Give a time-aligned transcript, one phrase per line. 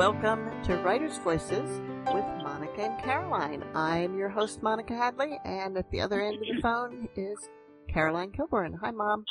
[0.00, 1.68] Welcome to Writers Voices
[2.14, 3.62] with Monica and Caroline.
[3.74, 7.36] I'm your host, Monica Hadley, and at the other end of the phone is
[7.86, 8.78] Caroline Kilburn.
[8.82, 9.26] Hi, Mom.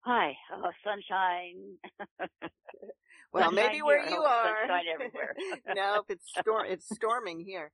[0.00, 0.32] Hi.
[0.52, 1.76] Oh, sunshine.
[3.32, 4.16] well, maybe where here.
[4.16, 4.56] you Oh, are.
[4.66, 5.34] Sunshine everywhere.
[5.76, 6.66] no, it's storm.
[6.68, 7.70] It's storming here.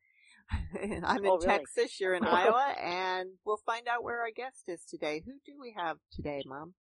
[0.75, 1.47] I'm in Oh, really?
[1.47, 1.99] Texas.
[1.99, 5.23] You're in Iowa, and we'll find out where our guest is today.
[5.25, 6.75] Who do we have today, Mom?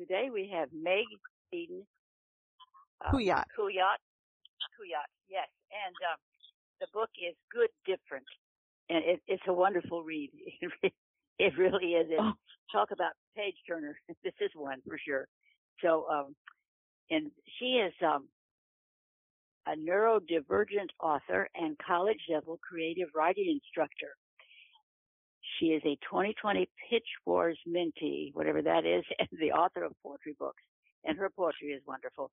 [0.00, 1.04] Today we have Meg
[1.52, 1.86] Eden.
[3.04, 3.44] Um, Kuyatt.
[3.56, 4.00] Kuyatt.
[4.76, 5.48] Kuyatt, yes.
[5.72, 6.18] And um,
[6.80, 8.26] the book is Good Different.
[8.88, 10.30] And it, it's a wonderful read.
[11.42, 12.06] It, really is.
[12.10, 12.34] And
[12.70, 13.96] talk about page turner.
[14.22, 15.26] This is one for sure.
[15.82, 16.36] So, um,
[17.08, 18.28] and she is um,
[19.66, 24.12] a neurodivergent author and college level creative writing instructor.
[25.58, 30.36] She is a 2020 Pitch Wars mentee, whatever that is, and the author of poetry
[30.38, 30.62] books.
[31.04, 32.30] And her poetry is wonderful.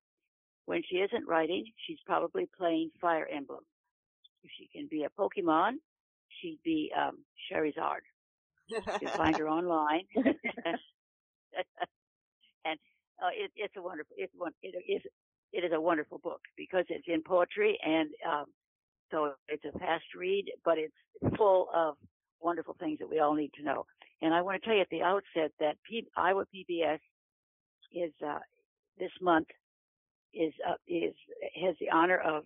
[0.68, 3.64] When she isn't writing, she's probably playing Fire Emblem.
[4.42, 5.76] If she can be a Pokemon,
[6.28, 8.04] she'd be um, Charizard.
[8.68, 10.02] You can find her online.
[10.16, 10.28] and
[13.18, 15.00] uh, it, it's a wonderful, it's one, it is,
[15.54, 18.44] it is a wonderful book because it's in poetry and um,
[19.10, 20.92] so it's a fast read, but it's
[21.38, 21.94] full of
[22.42, 23.86] wonderful things that we all need to know.
[24.20, 26.98] And I want to tell you at the outset that P- Iowa PBS
[27.94, 28.40] is uh,
[28.98, 29.46] this month
[30.34, 31.14] is uh, is
[31.62, 32.44] has the honor of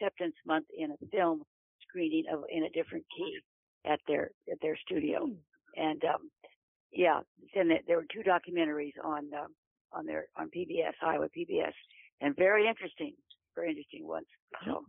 [0.00, 1.42] acceptance month in a film
[1.88, 3.38] screening of in a different key
[3.84, 5.24] at their at their studio.
[5.76, 6.30] And um,
[6.92, 7.20] yeah,
[7.54, 9.54] and there- there were two documentaries on um,
[9.92, 11.72] on their on PBS Iowa PBS,
[12.20, 13.14] and very interesting,
[13.54, 14.26] very interesting ones.
[14.64, 14.84] So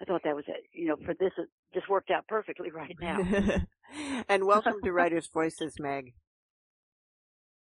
[0.00, 0.64] I thought that was it.
[0.72, 3.18] You know, for this, it just worked out perfectly right now.
[4.28, 6.14] and welcome to Writers Voices, Meg.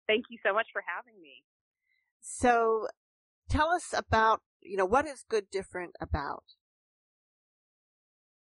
[0.08, 1.44] Thank you so much for having me.
[2.20, 2.88] So,
[3.52, 6.44] tell us about you know what is Good Different about?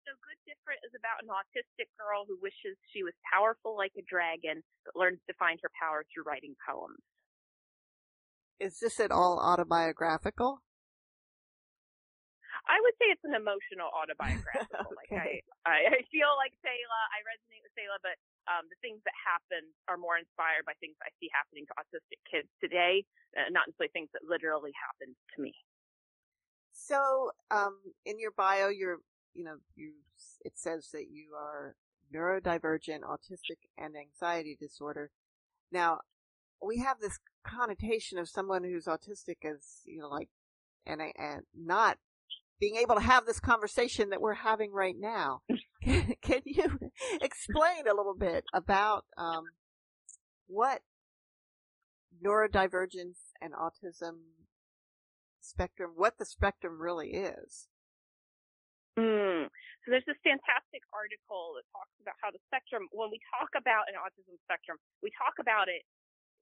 [0.08, 4.04] So Good Different is about an autistic girl who wishes she was powerful like a
[4.10, 7.00] dragon, but learns to find her power through writing poems.
[8.60, 10.62] Is this at all autobiographical?
[12.68, 14.92] I would say it's an emotional autobiographical.
[14.98, 15.44] Like Okay.
[15.64, 19.16] I, I, I feel like Selah, I resonate with Selah, but um, the things that
[19.16, 23.04] happen are more inspired by things I see happening to autistic kids today,
[23.36, 25.54] uh, not necessarily things that literally happened to me.
[26.72, 29.00] So, um, in your bio, you're,
[29.34, 29.94] you know, you,
[30.46, 31.76] it says that you are
[32.14, 35.12] neurodivergent, autistic, and anxiety disorder.
[35.72, 36.00] Now,
[36.62, 40.30] we have this connotation of someone who's autistic as, you know, like,
[40.86, 41.98] and, and not
[42.60, 45.42] being able to have this conversation that we're having right now.
[45.84, 46.80] Can, can you
[47.22, 49.44] explain a little bit about, um,
[50.48, 50.82] what
[52.24, 54.34] neurodivergence and autism
[55.42, 57.68] spectrum, what the spectrum really is.
[58.98, 59.48] Mm.
[59.86, 63.88] So there's this fantastic article that talks about how the spectrum, when we talk about
[63.88, 65.86] an autism spectrum, we talk about it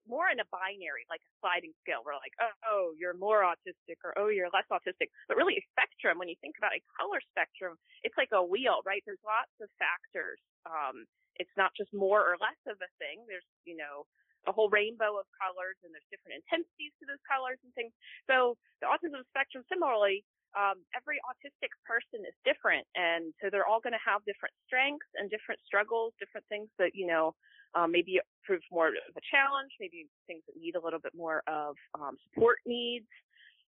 [0.06, 2.02] more in a binary, like a sliding scale.
[2.02, 5.10] We're like, oh, oh, you're more autistic or oh, you're less autistic.
[5.28, 8.80] But really a spectrum, when you think about a color spectrum, it's like a wheel,
[8.86, 9.02] right?
[9.04, 10.40] There's lots of factors.
[10.66, 11.04] Um,
[11.36, 13.26] it's not just more or less of a thing.
[13.28, 14.08] There's, you know,
[14.46, 17.90] a whole rainbow of colors and there's different intensities to those colors and things.
[18.30, 20.22] So the autism spectrum similarly,
[20.54, 25.10] um, every autistic person is different and so they're all going to have different strengths
[25.18, 27.34] and different struggles, different things that, you know,
[27.76, 31.44] um, maybe prove more of a challenge, maybe things that need a little bit more
[31.46, 33.06] of um, support needs.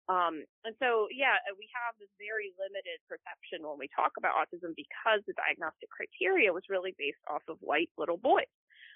[0.08, 4.40] Um, and so, yeah, uh, we have this very limited perception when we talk about
[4.40, 8.48] autism because the diagnostic criteria was really based off of white little boys.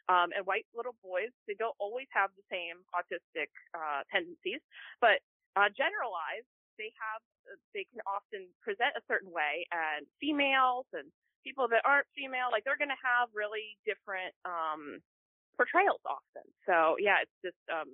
[0.08, 4.58] Um, and white little boys, they don't always have the same autistic uh, tendencies,
[4.98, 5.22] but
[5.54, 11.06] uh, generalized, they have, uh, they can often present a certain way, and females and
[11.44, 15.02] people that aren't female, like they're going to have really different um,
[15.58, 16.46] portrayals often.
[16.66, 17.90] So yeah, it's just um,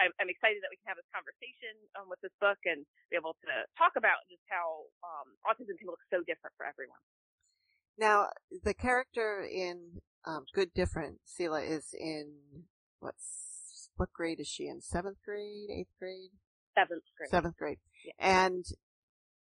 [0.00, 3.16] I'm, I'm excited that we can have this conversation um, with this book and be
[3.20, 7.00] able to talk about just how um, autism can look so different for everyone.
[7.98, 8.32] Now,
[8.64, 12.32] the character in um, Good Different, Selah, is in
[13.00, 14.80] what's what grade is she in?
[14.80, 16.30] Seventh grade, eighth grade,
[16.76, 17.30] Seventh grade.
[17.30, 18.12] seventh grade, Yeah.
[18.18, 18.64] and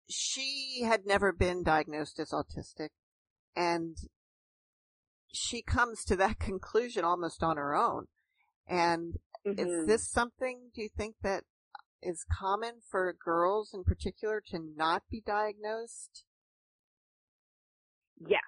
[0.08, 2.90] she had never been diagnosed as autistic,
[3.56, 3.96] and
[5.32, 8.06] she comes to that conclusion almost on her own.
[8.66, 9.14] And
[9.46, 9.58] Mhm.
[9.58, 10.70] is this something?
[10.74, 11.44] Do you think that
[12.02, 16.24] is common for girls in particular to not be diagnosed?
[18.20, 18.42] Yes.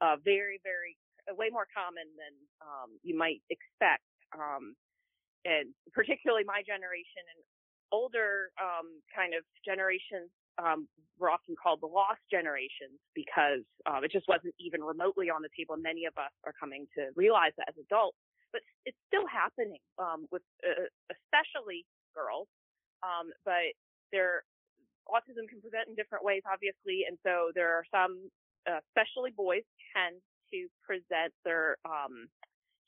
[0.00, 0.96] Uh, very, very,
[1.30, 4.02] uh, way more common than um, you might expect.
[4.32, 4.74] Um,
[5.44, 7.44] and particularly my generation and
[7.92, 10.88] older um, kind of generations um,
[11.18, 15.50] were often called the lost generations because um, it just wasn't even remotely on the
[15.56, 15.74] table.
[15.78, 18.18] Many of us are coming to realize that as adults,
[18.52, 21.84] but it's still happening um, with uh, especially
[22.14, 22.46] girls.
[23.02, 23.74] Um, but
[24.10, 24.42] their
[25.06, 28.30] autism can present in different ways, obviously, and so there are some,
[28.66, 29.62] uh, especially boys,
[29.94, 30.18] tend
[30.50, 32.26] to present their um,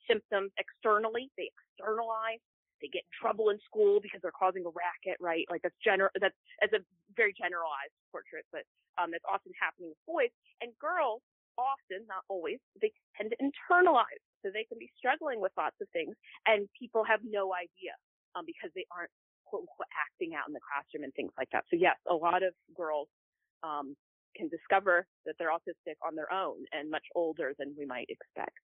[0.08, 1.30] symptoms externally.
[1.38, 2.42] They externalize
[2.80, 5.44] they get in trouble in school because they're causing a racket, right?
[5.48, 6.80] Like that's general, that's, as a
[7.16, 8.64] very generalized portrait, but,
[8.98, 11.22] um, that's often happening with boys and girls
[11.56, 14.22] often, not always, they tend to internalize.
[14.40, 16.16] So they can be struggling with lots of things
[16.48, 17.92] and people have no idea,
[18.34, 19.12] um, because they aren't
[19.44, 21.68] quote unquote acting out in the classroom and things like that.
[21.68, 23.08] So yes, a lot of girls,
[23.62, 23.96] um,
[24.36, 28.62] can discover that they're autistic on their own and much older than we might expect.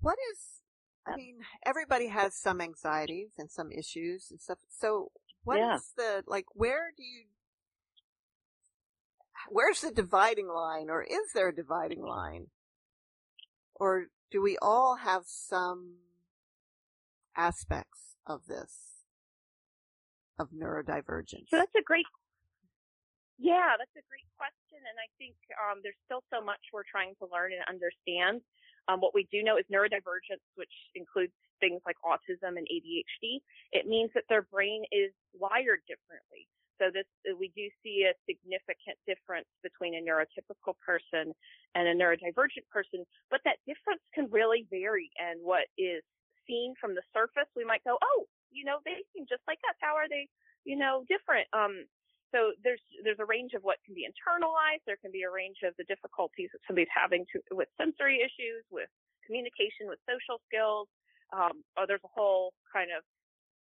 [0.00, 0.60] What is
[1.06, 4.58] I mean, everybody has some anxieties and some issues and stuff.
[4.70, 5.12] So
[5.44, 5.76] what yeah.
[5.76, 7.24] is the, like, where do you,
[9.48, 12.46] where's the dividing line or is there a dividing line?
[13.74, 15.96] Or do we all have some
[17.36, 19.04] aspects of this,
[20.38, 21.50] of neurodivergence?
[21.50, 22.06] So that's a great,
[23.38, 24.78] yeah, that's a great question.
[24.78, 25.34] And I think,
[25.68, 28.40] um, there's still so much we're trying to learn and understand.
[28.88, 33.40] Um, what we do know is neurodivergence, which includes things like autism and ADHD.
[33.72, 36.48] It means that their brain is wired differently.
[36.78, 37.06] So this,
[37.38, 41.32] we do see a significant difference between a neurotypical person
[41.74, 45.10] and a neurodivergent person, but that difference can really vary.
[45.16, 46.02] And what is
[46.46, 49.78] seen from the surface, we might go, oh, you know, they seem just like us.
[49.80, 50.28] How are they,
[50.64, 51.46] you know, different?
[51.54, 51.86] Um,
[52.34, 54.82] so there's there's a range of what can be internalized.
[54.90, 58.66] There can be a range of the difficulties that somebody's having to, with sensory issues,
[58.74, 58.90] with
[59.22, 60.90] communication, with social skills.
[61.30, 63.02] Um, or there's a whole kind of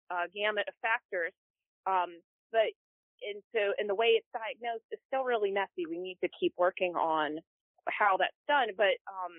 [0.09, 1.37] uh, gamut of factors.
[1.85, 2.17] Um,
[2.49, 2.73] but
[3.21, 5.85] and so and the way it's diagnosed is still really messy.
[5.85, 7.45] We need to keep working on
[7.93, 8.73] how that's done.
[8.73, 9.35] But um,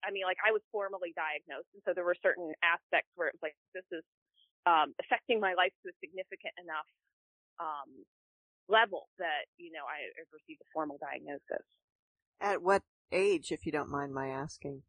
[0.00, 3.36] I mean, like I was formally diagnosed, and so there were certain aspects where it
[3.36, 4.04] was like this is
[4.64, 6.88] um, affecting my life to a significant enough
[7.60, 8.04] um,
[8.68, 11.66] level that, you know, I received a formal diagnosis.
[12.40, 12.82] At what
[13.12, 14.82] age, if you don't mind my asking?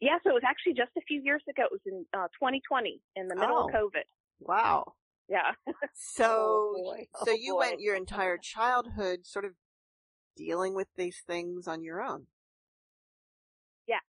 [0.00, 1.64] Yeah, so it was actually just a few years ago.
[1.64, 4.08] It was in uh, 2020, in the middle oh, of COVID.
[4.40, 4.94] Wow.
[5.28, 5.54] Yeah.
[5.94, 7.58] so, oh so oh you boy.
[7.58, 9.52] went your entire childhood sort of
[10.36, 12.26] dealing with these things on your own.
[13.86, 14.02] Yeah.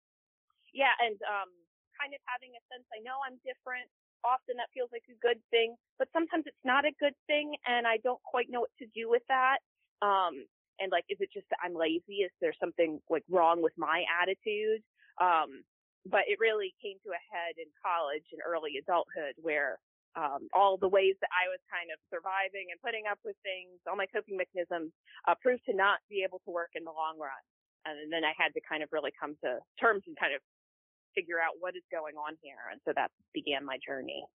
[0.73, 1.51] Yeah, and um,
[1.99, 3.91] kind of having a sense I know I'm different
[4.25, 7.87] often that feels like a good thing, but sometimes it's not a good thing and
[7.87, 9.59] I don't quite know what to do with that.
[10.01, 10.47] Um,
[10.79, 12.25] and like, is it just that I'm lazy?
[12.25, 14.81] Is there something like wrong with my attitude?
[15.21, 15.63] Um,
[16.03, 19.79] but it really came to a head in college and early adulthood where
[20.15, 23.81] um, all the ways that I was kind of surviving and putting up with things,
[23.87, 24.93] all my coping mechanisms,
[25.25, 27.43] uh, proved to not be able to work in the long run.
[27.83, 30.39] And then I had to kind of really come to terms and kind of
[31.15, 32.59] figure out what is going on here.
[32.71, 34.25] And so that began my journey.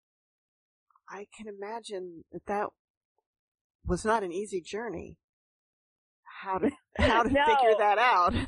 [1.09, 2.69] I can imagine that that
[3.85, 5.17] was not an easy journey.
[6.43, 7.45] How to, how to no.
[7.47, 8.35] figure that out.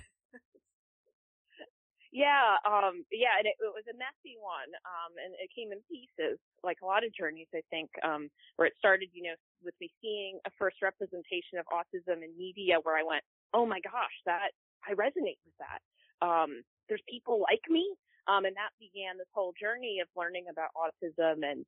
[2.12, 5.80] yeah, um, yeah, and it, it, was a messy one, um, and it came in
[5.88, 9.34] pieces, like a lot of journeys, I think, um, where it started, you know,
[9.64, 13.80] with me seeing a first representation of autism in media where I went, oh my
[13.80, 14.52] gosh, that,
[14.87, 15.80] I resonate with that.
[16.20, 17.87] Um, there's people like me
[18.26, 21.44] um, and that began this whole journey of learning about autism.
[21.44, 21.64] And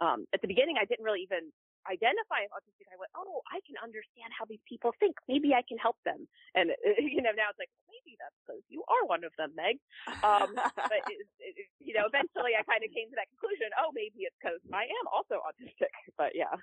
[0.00, 1.50] um, at the beginning, I didn't really even
[1.86, 2.90] identify as autistic.
[2.90, 5.16] I went, oh, I can understand how these people think.
[5.30, 6.26] Maybe I can help them.
[6.54, 9.78] And you know, now it's like maybe that's because you are one of them, Meg.
[10.22, 13.70] Um, but it, it, you know, eventually I kind of came to that conclusion.
[13.78, 15.94] Oh, maybe it's because I am also autistic.
[16.18, 16.54] But yeah.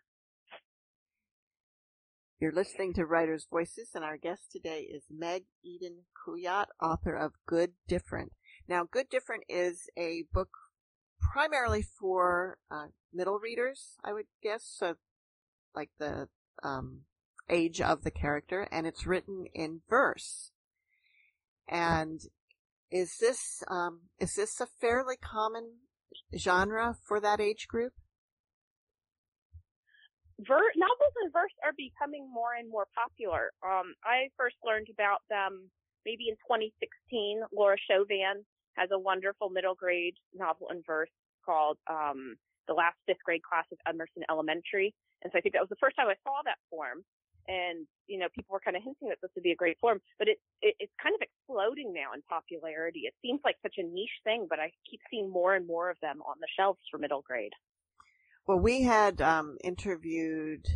[2.39, 7.33] You're listening to Writers' Voices, and our guest today is Meg Eden Kuyatt, author of
[7.45, 8.33] Good Different.
[8.67, 10.49] Now, Good Different is a book
[11.19, 14.95] primarily for uh, middle readers, I would guess, so
[15.75, 16.29] like the
[16.63, 17.01] um,
[17.49, 20.51] age of the character, and it's written in verse.
[21.67, 22.21] And
[22.91, 25.79] is this um, is this a fairly common
[26.37, 27.93] genre for that age group?
[30.39, 33.51] Ver- novels in verse are becoming more and more popular.
[33.63, 35.69] Um, I first learned about them
[36.05, 37.41] maybe in 2016.
[37.55, 38.43] Laura Shovan
[38.75, 41.09] has a wonderful middle grade novel in verse
[41.45, 42.35] called um,
[42.67, 44.93] The Last Fifth Grade Class of Emerson Elementary.
[45.23, 47.03] And so I think that was the first time I saw that form.
[47.47, 49.99] and you know people were kind of hinting that this would be a great form,
[50.19, 53.01] but it, it it's kind of exploding now in popularity.
[53.01, 55.97] It seems like such a niche thing, but I keep seeing more and more of
[56.01, 57.51] them on the shelves for middle grade.
[58.47, 60.67] Well, we had um, interviewed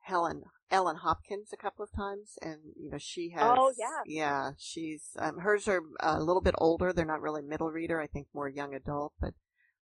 [0.00, 3.56] Helen Ellen Hopkins a couple of times, and you know she has.
[3.58, 4.02] Oh yeah.
[4.06, 6.92] Yeah, she's um, hers are a little bit older.
[6.92, 8.00] They're not really middle reader.
[8.00, 9.34] I think more young adult, but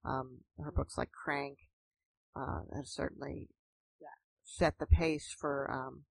[0.05, 1.57] um, her books like Crank
[2.35, 3.49] uh, have certainly
[4.01, 4.07] yeah.
[4.43, 6.03] set the pace for um,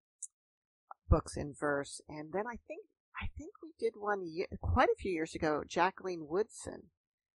[1.09, 2.01] books in verse.
[2.07, 2.85] And then I think
[3.21, 5.63] I think we did one year, quite a few years ago.
[5.67, 6.83] Jacqueline Woodson,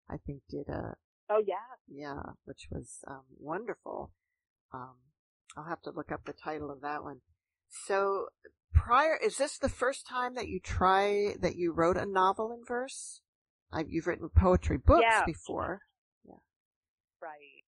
[0.09, 0.95] I think, did a.
[1.29, 1.55] Oh yeah.
[1.87, 4.11] Yeah, which was um, wonderful.
[4.73, 4.95] Um,
[5.57, 7.21] I'll have to look up the title of that one.
[7.69, 8.27] So
[8.73, 12.63] prior, is this the first time that you try that you wrote a novel in
[12.65, 13.21] verse?
[13.71, 15.23] I, you've written poetry books yeah.
[15.25, 15.81] before.
[16.27, 16.43] Yeah.
[17.21, 17.63] Right.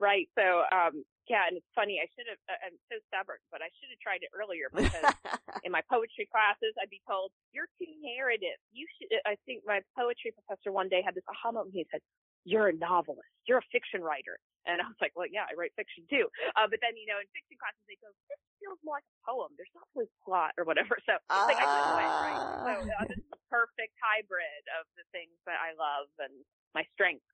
[0.00, 0.28] Right.
[0.34, 2.00] So, um, yeah, and it's funny.
[2.00, 2.40] I should have.
[2.48, 5.04] Uh, I'm so stubborn, but I should have tried it earlier because
[5.66, 8.56] in my poetry classes, I'd be told, "You're too narrative.
[8.72, 11.76] You should." I think my poetry professor one day had this aha moment.
[11.76, 12.00] He said,
[12.44, 13.30] "You're a novelist.
[13.46, 16.68] You're a fiction writer." And I was like, "Well, yeah, I write fiction too." Uh,
[16.68, 19.54] but then, you know, in fiction classes, they go, "This feels more like a poem.
[19.56, 22.42] There's not always plot or whatever." So it's like I went right.
[22.62, 26.34] So uh, this is a perfect hybrid of the things that I love and
[26.76, 27.24] my strengths.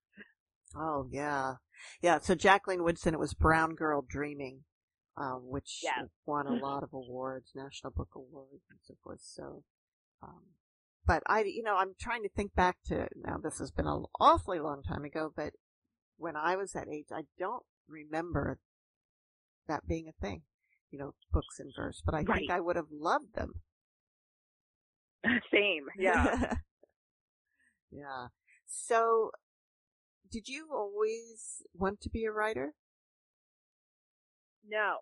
[0.77, 1.57] Oh yeah,
[2.03, 2.19] yeah.
[2.19, 4.65] So Jacqueline Woodson, it was Brown Girl Dreaming,
[5.17, 6.07] um, which yeah.
[6.27, 9.21] won a lot of awards, National Book Awards, and so forth.
[9.23, 9.63] So,
[10.23, 10.43] um,
[11.07, 13.39] but I, you know, I'm trying to think back to now.
[13.43, 15.53] This has been an awfully long time ago, but
[16.17, 18.59] when I was that age, I don't remember
[19.69, 20.43] that being a thing.
[20.91, 22.39] You know, books in verse, but I right.
[22.39, 23.55] think I would have loved them.
[25.53, 26.55] Same, yeah,
[27.91, 28.29] yeah.
[28.67, 29.31] So
[30.31, 32.75] did you always want to be a writer?
[34.67, 34.99] No.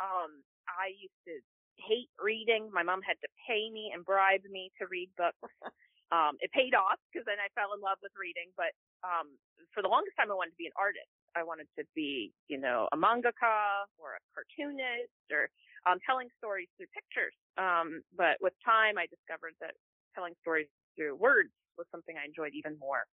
[0.00, 1.32] Um, I used to
[1.80, 2.70] hate reading.
[2.72, 5.40] My mom had to pay me and bribe me to read books.
[6.14, 8.52] um, it paid off because then I fell in love with reading.
[8.56, 9.34] But um,
[9.72, 11.10] for the longest time, I wanted to be an artist.
[11.34, 15.48] I wanted to be, you know, a mangaka or a cartoonist or
[15.86, 17.34] um, telling stories through pictures.
[17.56, 19.78] Um, but with time, I discovered that
[20.14, 23.06] telling stories through words was something I enjoyed even more.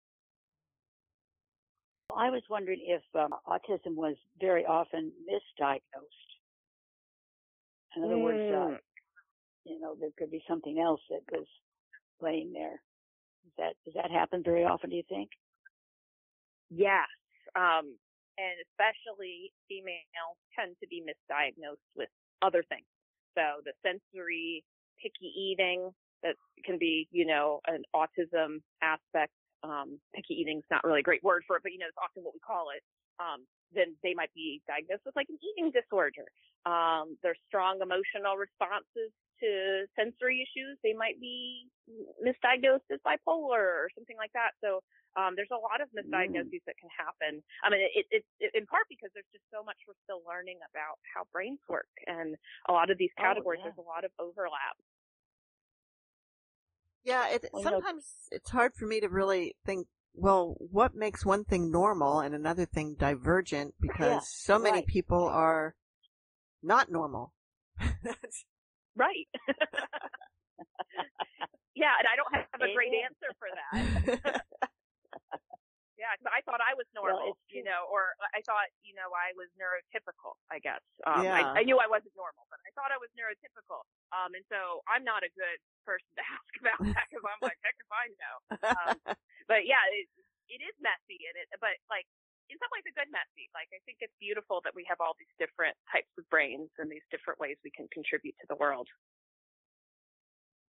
[2.15, 6.31] I was wondering if um, autism was very often misdiagnosed.
[7.95, 8.23] In other mm.
[8.23, 8.77] words, uh,
[9.63, 11.47] you know, there could be something else that was
[12.19, 12.81] playing there.
[13.43, 14.89] Does that does that happen very often?
[14.89, 15.29] Do you think?
[16.69, 17.07] Yes,
[17.55, 17.95] um,
[18.37, 22.09] and especially females tend to be misdiagnosed with
[22.41, 22.87] other things.
[23.37, 24.63] So the sensory
[25.01, 25.91] picky eating
[26.23, 29.31] that can be, you know, an autism aspect
[29.63, 31.97] um, picky eating is not really a great word for it, but you know, it's
[32.01, 32.81] often what we call it.
[33.19, 36.27] Um, then they might be diagnosed with like an eating disorder.
[36.65, 39.11] Um, there's strong emotional responses
[39.43, 40.79] to sensory issues.
[40.79, 41.67] They might be
[42.23, 44.55] misdiagnosed as bipolar or something like that.
[44.63, 44.79] So
[45.15, 46.67] um, there's a lot of misdiagnoses mm.
[46.67, 47.43] that can happen.
[47.63, 50.59] I mean, it's it, it, in part because there's just so much we're still learning
[50.71, 52.35] about how brains work, and
[52.67, 53.75] a lot of these oh, categories oh, yeah.
[53.75, 54.75] there's a lot of overlap.
[57.05, 61.71] Yeah, it, sometimes it's hard for me to really think, well, what makes one thing
[61.71, 64.87] normal and another thing divergent because yeah, so many right.
[64.87, 65.75] people are
[66.63, 67.33] not normal.
[68.95, 69.27] right.
[71.75, 73.49] yeah, and I don't have a great answer for
[74.31, 74.41] that.
[76.05, 79.33] Yeah, I thought I was normal, well, you know, or I thought, you know, I
[79.33, 80.85] was neurotypical, I guess.
[81.09, 81.33] Um, yeah.
[81.33, 83.81] I, I knew I wasn't normal, but I thought I was neurotypical.
[84.13, 87.57] Um, and so I'm not a good person to ask about that because I'm like,
[87.65, 88.35] heck if I know.
[88.69, 88.95] Um,
[89.49, 90.05] but yeah, it,
[90.45, 92.05] it is messy and it, but like,
[92.45, 93.49] in some ways a good messy.
[93.57, 96.85] Like I think it's beautiful that we have all these different types of brains and
[96.85, 98.85] these different ways we can contribute to the world.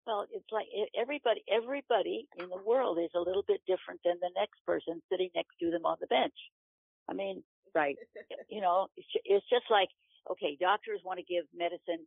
[0.07, 0.67] Well, it's like
[0.99, 5.31] everybody, everybody in the world is a little bit different than the next person sitting
[5.35, 6.35] next to them on the bench.
[7.09, 7.43] I mean,
[7.75, 7.97] right.
[8.49, 9.89] You know, it's just like,
[10.31, 12.03] okay, doctors want to give medicine,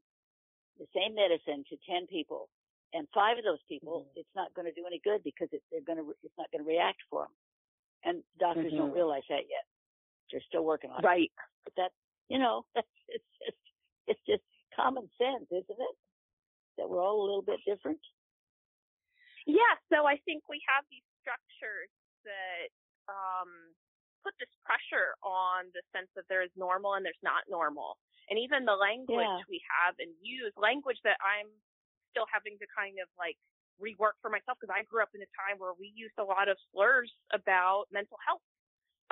[0.78, 2.50] the same medicine to 10 people
[2.96, 4.24] and five of those people, mm-hmm.
[4.24, 6.64] it's not going to do any good because it, they're going to, it's not going
[6.64, 7.36] to react for them.
[8.08, 8.88] And doctors mm-hmm.
[8.88, 9.68] don't realize that yet.
[10.32, 11.28] They're still working on right.
[11.28, 11.36] it.
[11.36, 11.68] Right.
[11.68, 11.92] But that,
[12.32, 12.64] you know,
[13.12, 13.64] it's just,
[14.08, 15.96] it's just common sense, isn't it?
[16.78, 18.00] That we're all a little bit different?
[19.46, 21.94] Yeah, so I think we have these structures
[22.26, 22.74] that
[23.06, 23.76] um,
[24.26, 28.02] put this pressure on the sense that there is normal and there's not normal.
[28.26, 29.46] And even the language yeah.
[29.46, 31.46] we have and use, language that I'm
[32.10, 33.38] still having to kind of like
[33.78, 36.50] rework for myself because I grew up in a time where we used a lot
[36.50, 38.42] of slurs about mental health.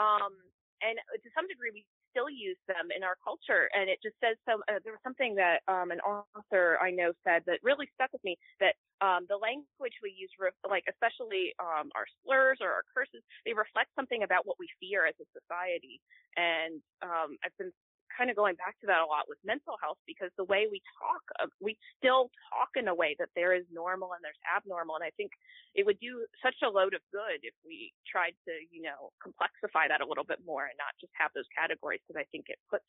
[0.02, 0.34] Um,
[0.82, 3.66] and to some degree, we still use them in our culture.
[3.74, 7.10] And it just says so, uh, there was something that, um, an author I know
[7.26, 11.58] said that really stuck with me that, um, the language we use, re- like especially,
[11.58, 15.28] um, our slurs or our curses, they reflect something about what we fear as a
[15.34, 15.98] society.
[16.38, 17.74] And, um, I've been
[18.18, 20.82] kind of going back to that a lot with mental health because the way we
[21.02, 24.96] talk, uh, we still talk in a way that there is normal and there's abnormal.
[24.96, 25.32] And I think
[25.74, 29.90] it would do such a load of good if we tried to, you know, complexify
[29.90, 32.62] that a little bit more and not just have those categories because I think it
[32.70, 32.86] puts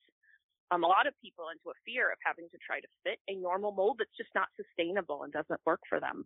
[0.70, 3.36] um, a lot of people into a fear of having to try to fit a
[3.36, 6.24] normal mold that's just not sustainable and doesn't work for them.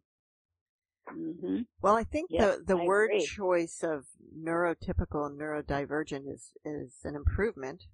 [1.12, 1.62] Mm-hmm.
[1.80, 3.26] Well, I think Yeah, the the I word agree.
[3.26, 4.04] choice of
[4.36, 7.84] neurotypical and neurodivergent is is an improvement.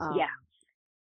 [0.00, 0.26] Um, Yeah.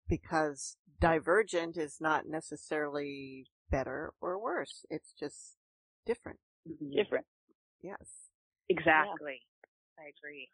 [0.08, 4.86] Because divergent is not necessarily better or worse.
[4.90, 5.58] It's just
[6.06, 6.40] different.
[6.96, 7.26] Different.
[7.82, 8.30] Yes.
[8.70, 9.42] Exactly.
[9.98, 10.50] I agree.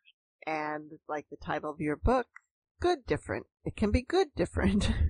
[0.45, 2.27] And like the title of your book,
[2.79, 3.47] good different.
[3.65, 4.91] It can be good different.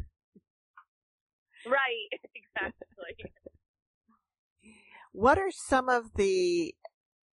[1.65, 2.09] Right.
[2.35, 3.31] Exactly.
[5.13, 6.75] what are some of the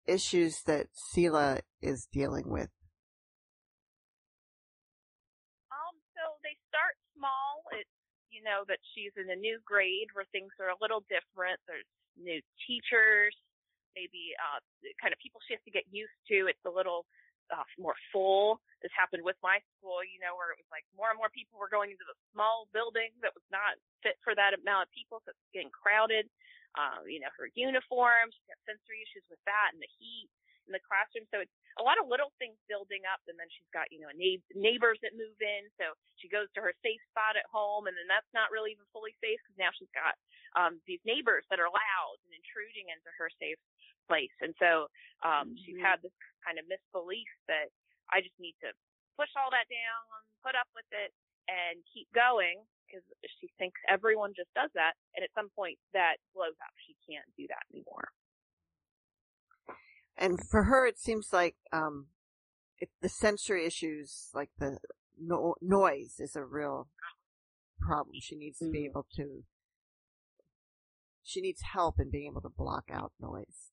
[0.07, 2.69] issues that Selah is dealing with?
[5.73, 7.65] Um, so they start small.
[7.73, 7.91] It's,
[8.31, 11.57] you know, that she's in a new grade where things are a little different.
[11.65, 11.89] There's
[12.21, 13.33] new teachers,
[13.97, 14.61] maybe, uh,
[15.01, 16.47] kind of people she has to get used to.
[16.47, 17.09] It's a little,
[17.49, 18.61] uh, more full.
[18.83, 21.57] This happened with my school, you know, where it was like more and more people
[21.57, 25.23] were going into the small building that was not fit for that amount of people.
[25.25, 26.27] So it's getting crowded.
[26.77, 30.29] Uh, you know, her uniform, she's got sensory issues with that and the heat
[30.67, 31.27] in the classroom.
[31.31, 33.23] So it's a lot of little things building up.
[33.31, 34.11] And then she's got, you know,
[34.55, 35.71] neighbors that move in.
[35.79, 38.87] So she goes to her safe spot at home and then that's not really even
[38.93, 40.15] fully safe because now she's got,
[40.59, 43.59] um, these neighbors that are loud and intruding into her safe
[44.07, 44.33] place.
[44.41, 44.89] And so,
[45.23, 45.87] um, she's Mhm.
[45.87, 47.71] had this kind of misbelief that
[48.11, 48.73] I just need to
[49.17, 50.03] push all that down,
[50.43, 51.13] put up with it
[51.49, 53.03] and keep going because
[53.41, 54.95] she thinks everyone just does that.
[55.15, 56.73] And at some point that blows up.
[56.87, 58.11] She can't do that anymore.
[60.17, 62.07] And for her, it seems like um,
[62.79, 64.79] it, the sensory issues, like the
[65.21, 66.89] no- noise, is a real
[67.81, 68.17] problem.
[68.21, 68.87] She needs to be Mm.
[68.91, 69.45] able to.
[71.23, 73.73] She needs help in being able to block out noise.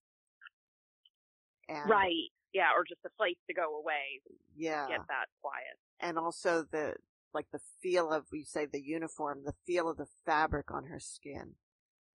[1.69, 2.29] And, Right.
[2.51, 2.71] Yeah.
[2.75, 4.21] Or just a place to go away,
[4.55, 4.87] Yeah.
[4.87, 5.79] get that quiet.
[5.99, 6.95] And also the
[7.33, 10.99] like the feel of you say the uniform, the feel of the fabric on her
[10.99, 11.55] skin.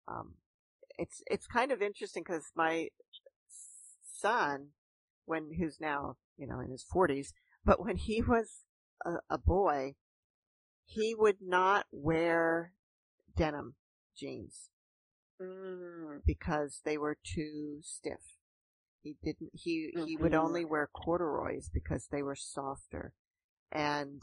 [0.07, 0.37] Um,
[0.99, 2.91] it's it's kind of interesting because my
[4.21, 4.69] son,
[5.25, 7.33] when who's now you know in his forties,
[7.65, 8.65] but when he was
[9.05, 9.95] a, a boy,
[10.85, 12.73] he would not wear
[13.37, 13.75] denim
[14.17, 14.71] jeans
[15.41, 16.21] Mm.
[16.27, 18.39] because they were too stiff.
[19.03, 19.51] He didn't.
[19.53, 20.43] He he would Mhm.
[20.43, 23.15] only wear corduroys because they were softer.
[23.71, 24.21] And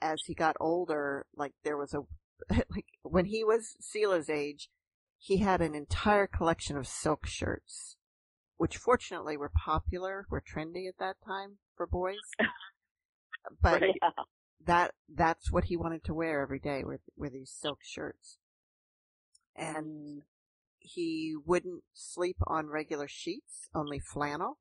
[0.00, 2.02] as he got older, like there was a
[2.70, 4.70] like when he was Selah's age,
[5.18, 7.95] he had an entire collection of silk shirts,
[8.56, 12.16] which fortunately were popular, were trendy at that time for boys.
[13.62, 14.10] But yeah.
[14.66, 18.38] that that's what he wanted to wear every day were were these silk shirts.
[19.54, 20.22] And
[20.78, 24.58] he wouldn't sleep on regular sheets, only flannel.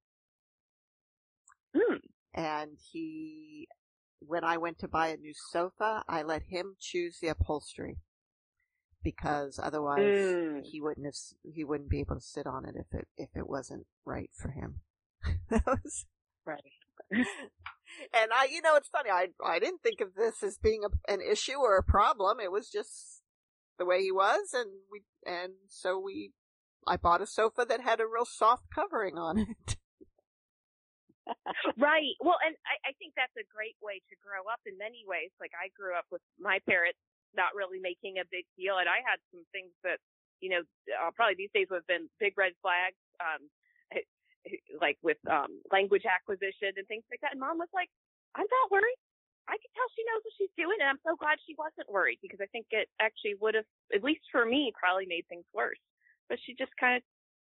[1.75, 1.99] Mm.
[2.33, 3.67] And he,
[4.19, 7.97] when I went to buy a new sofa, I let him choose the upholstery
[9.05, 10.65] because otherwise Mm.
[10.65, 13.47] he wouldn't have, he wouldn't be able to sit on it if it, if it
[13.47, 14.81] wasn't right for him.
[15.49, 16.05] that was,
[16.45, 16.73] Right.
[17.11, 19.09] and I, you know, it's funny.
[19.11, 22.39] I, I didn't think of this as being a, an issue or a problem.
[22.39, 23.21] It was just
[23.79, 24.53] the way he was.
[24.53, 26.31] And we, and so we,
[26.87, 29.77] I bought a sofa that had a real soft covering on it.
[31.77, 32.13] Right.
[32.21, 35.33] Well, and I, I think that's a great way to grow up in many ways.
[35.41, 37.01] Like I grew up with my parents
[37.33, 39.97] not really making a big deal, and I had some things that,
[40.39, 40.61] you know,
[40.93, 43.47] uh, probably these days would have been big red flags, um,
[44.77, 47.33] like with um, language acquisition and things like that.
[47.33, 47.89] And mom was like,
[48.37, 48.99] "I'm not worried.
[49.47, 52.17] I can tell she knows what she's doing, and I'm so glad she wasn't worried
[52.21, 55.81] because I think it actually would have, at least for me, probably made things worse.
[56.29, 57.03] But she just kind of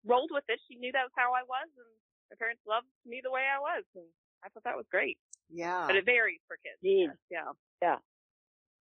[0.04, 0.60] rolled with it.
[0.68, 1.90] She knew that was how I was, and
[2.32, 4.08] my parents loved me the way I was, and
[4.40, 5.20] I thought that was great.
[5.52, 5.84] Yeah.
[5.86, 6.80] But it varies for kids.
[6.80, 7.12] Indeed.
[7.28, 7.52] Yeah.
[7.84, 8.00] Yeah.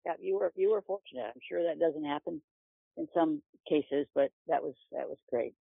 [0.04, 0.12] Yeah.
[0.20, 1.24] You were you were fortunate.
[1.26, 2.42] I'm sure that doesn't happen
[2.96, 5.54] in some cases, but that was that was great.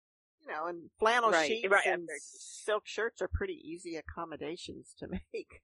[0.40, 5.06] you know, and flannel Right, sheets right, and silk shirts are pretty easy accommodations to
[5.32, 5.62] make.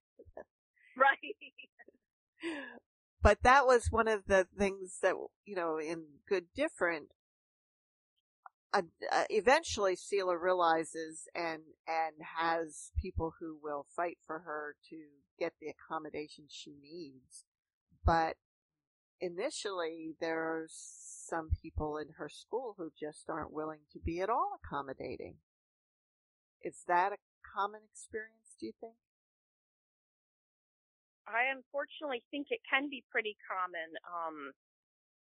[0.97, 1.37] Right.
[3.23, 7.09] But that was one of the things that, you know, in Good Different,
[8.73, 14.97] uh, uh, eventually Selah realizes and and has people who will fight for her to
[15.39, 17.45] get the accommodations she needs.
[18.05, 18.37] But
[19.21, 20.73] initially, there's
[21.29, 25.37] some people in her school who just aren't willing to be at all accommodating.
[26.63, 28.95] Is that a common experience, do you think?
[31.27, 33.91] I unfortunately think it can be pretty common.
[34.07, 34.53] Um,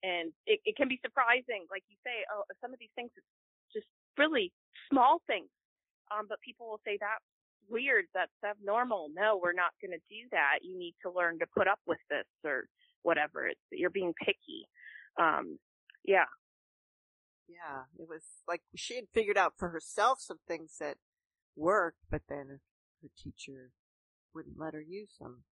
[0.02, 3.26] and it, it can be surprising, like you say, oh, some of these things, it's
[3.72, 3.86] just
[4.18, 4.52] really
[4.90, 5.48] small things.
[6.10, 7.24] Um, but people will say that's
[7.70, 9.08] weird, that's abnormal.
[9.14, 10.60] No, we're not going to do that.
[10.62, 12.68] You need to learn to put up with this or
[13.04, 13.46] whatever.
[13.46, 14.66] It's, you're being picky.
[15.20, 15.58] Um,
[16.04, 16.24] yeah.
[17.46, 20.96] Yeah, it was like she had figured out for herself some things that
[21.54, 22.60] worked, but then
[23.02, 23.70] her teacher
[24.34, 25.44] wouldn't let her use them.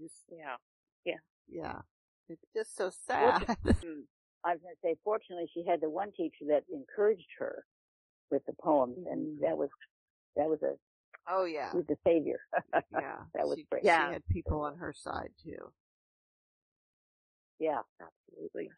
[0.00, 0.56] Just, yeah,
[1.04, 1.18] yeah,
[1.48, 1.80] yeah.
[2.28, 3.44] It's just so sad.
[3.64, 4.02] Hmm.
[4.44, 7.64] I was going to say, fortunately, she had the one teacher that encouraged her
[8.30, 9.12] with the poems, mm-hmm.
[9.12, 9.70] and that was
[10.36, 10.74] that was a
[11.28, 12.40] oh yeah, with the savior.
[12.92, 13.84] yeah, that was she, great.
[13.84, 15.72] Yeah, she had people on her side too.
[17.58, 18.70] Yeah, absolutely.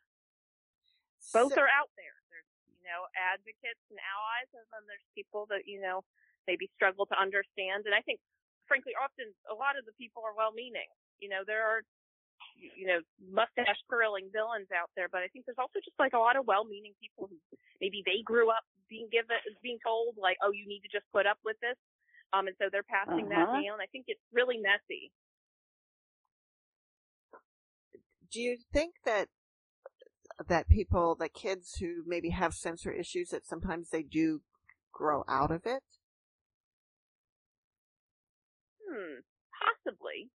[1.33, 2.17] Both so, are out there.
[2.29, 6.05] There's you know advocates and allies, and then there's people that you know
[6.47, 7.89] maybe struggle to understand.
[7.89, 8.21] And I think,
[8.69, 10.89] frankly, often a lot of the people are well-meaning.
[11.17, 11.81] You know, there are
[12.57, 16.23] you know, mustache curling villains out there, but I think there's also just like a
[16.23, 17.39] lot of well-meaning people who
[17.81, 21.27] maybe they grew up being given, being told like, oh, you need to just put
[21.27, 21.77] up with this.
[22.33, 23.47] Um, and so they're passing uh-huh.
[23.47, 23.81] that down.
[23.81, 25.13] I think it's really messy.
[28.31, 29.29] Do you think that
[30.49, 34.41] that people, that kids who maybe have sensor issues, that sometimes they do
[34.93, 35.83] grow out of it?
[38.83, 39.23] Hmm,
[39.55, 40.31] possibly.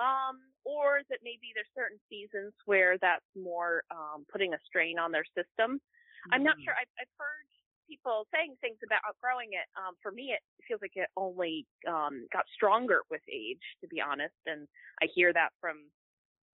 [0.00, 5.12] Um, or that maybe there's certain seasons where that's more um, putting a strain on
[5.12, 5.78] their system.
[5.78, 6.34] Mm-hmm.
[6.34, 6.74] I'm not sure.
[6.74, 6.82] Mm.
[6.82, 7.46] I've, I've heard
[7.88, 9.66] people saying things about outgrowing it.
[9.78, 14.02] Um, for me, it feels like it only um, got stronger with age, to be
[14.02, 14.36] honest.
[14.46, 14.66] And
[15.00, 15.88] I hear that from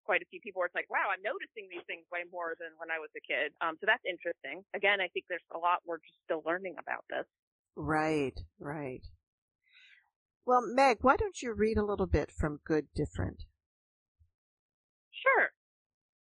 [0.04, 2.74] quite a few people where it's like, wow, I'm noticing these things way more than
[2.78, 3.54] when I was a kid.
[3.62, 4.65] Um, so that's interesting.
[4.76, 7.26] Again, I think there's a lot we're just still learning about this.
[7.76, 9.06] Right, right.
[10.46, 13.46] Well, Meg, why don't you read a little bit from Good Different?
[15.22, 15.54] Sure.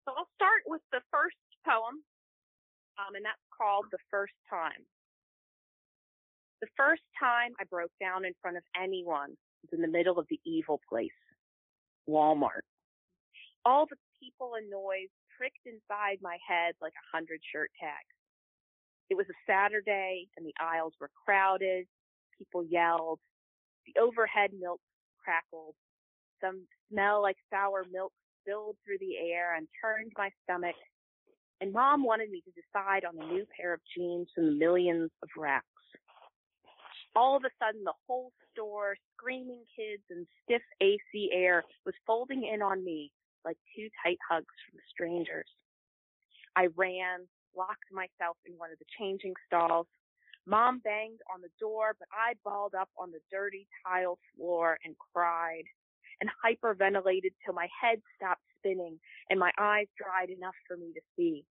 [0.07, 1.37] So I'll start with the first
[1.67, 2.05] poem,
[2.99, 4.85] um, and that's called The First Time.
[6.61, 10.27] The first time I broke down in front of anyone was in the middle of
[10.31, 11.21] the evil place,
[12.09, 12.65] Walmart.
[13.65, 18.15] All the people and noise pricked inside my head like a hundred shirt tags.
[19.11, 21.87] It was a Saturday and the aisles were crowded.
[22.39, 23.21] People yelled.
[23.87, 24.81] The overhead milk
[25.23, 25.75] crackled.
[26.41, 30.77] Some smell like sour milk spilled through the air and turned my stomach.
[31.65, 35.11] And mom wanted me to decide on a new pair of jeans from the millions
[35.23, 35.65] of racks.
[37.17, 42.45] All of a sudden, the whole store, screaming kids and stiff AC air was folding
[42.53, 43.11] in on me
[43.47, 45.49] like two tight hugs from strangers.
[46.55, 47.25] I ran,
[47.57, 49.87] locked myself in one of the changing stalls.
[50.45, 54.95] Mom banged on the door, but I balled up on the dirty tile floor and
[55.15, 55.65] cried
[56.21, 58.99] and hyperventilated till my head stopped spinning
[59.31, 61.47] and my eyes dried enough for me to see.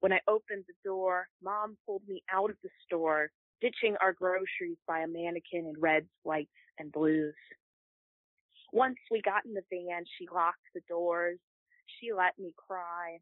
[0.00, 3.30] When I opened the door, mom pulled me out of the store,
[3.60, 7.34] ditching our groceries by a mannequin in reds, whites, and blues.
[8.72, 11.38] Once we got in the van, she locked the doors.
[11.98, 13.18] She let me cry.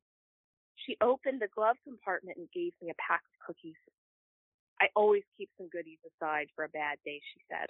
[0.85, 3.77] She opened the glove compartment and gave me a pack of cookies.
[4.81, 7.69] I always keep some goodies aside for a bad day, she said.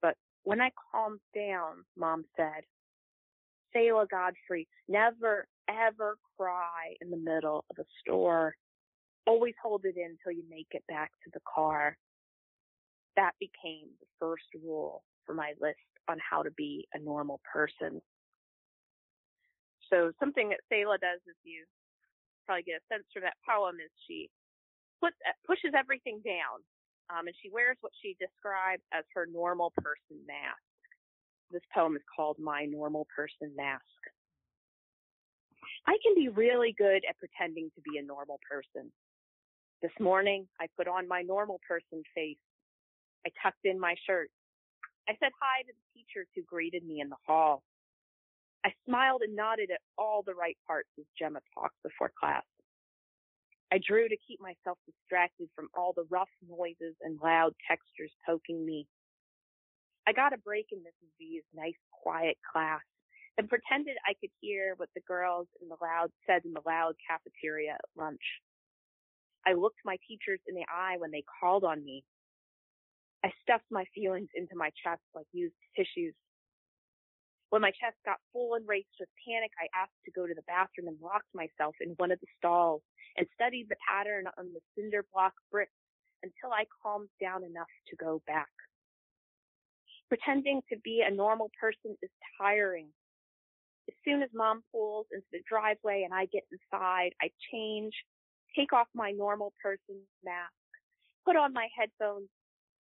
[0.00, 2.64] But when I calmed down, mom said,
[3.72, 8.54] Selah oh, Godfrey, never ever cry in the middle of a store.
[9.26, 11.96] Always hold it in until you make it back to the car.
[13.16, 18.00] That became the first rule for my list on how to be a normal person.
[19.90, 21.64] So something that Selah does is you
[22.44, 24.30] probably get a sense from that poem is she
[25.02, 26.62] puts pushes everything down
[27.10, 30.62] um, and she wears what she describes as her normal person mask.
[31.50, 33.82] This poem is called My Normal Person Mask.
[35.86, 38.90] I can be really good at pretending to be a normal person.
[39.82, 42.38] This morning, I put on my normal person face.
[43.26, 44.30] I tucked in my shirt.
[45.08, 47.62] I said hi to the teachers who greeted me in the hall.
[48.64, 52.42] I smiled and nodded at all the right parts as Gemma talked before class.
[53.72, 58.64] I drew to keep myself distracted from all the rough noises and loud textures poking
[58.64, 58.86] me.
[60.06, 61.10] I got a break in Mrs.
[61.18, 62.80] V's nice, quiet class
[63.38, 66.94] and pretended I could hear what the girls in the loud said in the loud
[67.08, 68.22] cafeteria at lunch.
[69.46, 72.02] I looked my teachers in the eye when they called on me.
[73.24, 76.14] I stuffed my feelings into my chest like used tissues.
[77.50, 80.46] When my chest got full and raced with panic, I asked to go to the
[80.48, 82.82] bathroom and locked myself in one of the stalls
[83.16, 85.78] and studied the pattern on the cinder block bricks
[86.22, 88.50] until I calmed down enough to go back.
[90.08, 92.88] Pretending to be a normal person is tiring.
[93.88, 97.94] As soon as mom pulls into the driveway and I get inside, I change,
[98.54, 100.52] take off my normal person mask,
[101.24, 102.28] put on my headphones,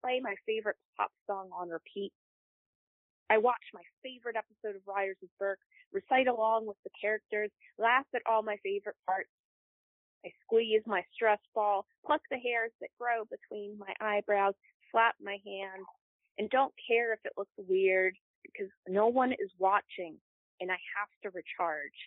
[0.02, 2.12] play my favorite pop song on repeat.
[3.30, 5.60] I watch my favorite episode of Riders with Berk,
[5.92, 9.30] recite along with the characters, laugh at all my favorite parts.
[10.26, 14.54] I squeeze my stress ball, pluck the hairs that grow between my eyebrows,
[14.92, 15.86] slap my hands,
[16.38, 20.18] and don't care if it looks weird because no one is watching
[20.64, 22.00] and I have to recharge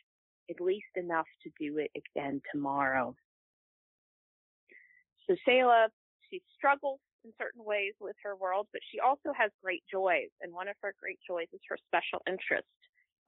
[0.48, 3.14] at least enough to do it again tomorrow.
[5.28, 5.92] So Selah,
[6.30, 10.32] she struggles in certain ways with her world, but she also has great joys.
[10.40, 12.70] And one of her great joys is her special interest.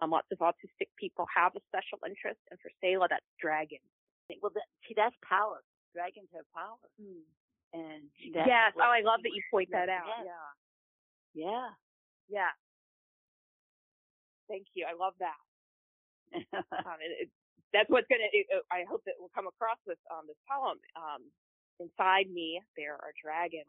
[0.01, 3.85] Um, lots of autistic people have a special interest, and for Selah, that's dragons.
[4.41, 5.61] Well, that, see, that's power.
[5.93, 6.79] Dragons have power.
[6.97, 7.27] Mm.
[7.75, 10.25] And yes, oh, I love that you point that out.
[10.25, 10.49] Yeah.
[11.35, 11.69] Yeah.
[12.31, 12.55] Yeah.
[14.49, 14.87] Thank you.
[14.89, 15.41] I love that.
[16.57, 17.31] um, it,
[17.73, 18.29] that's what's gonna.
[18.33, 20.79] It, I hope that will come across with um, this poem.
[20.97, 21.23] Um,
[21.81, 23.69] inside me, there are dragons.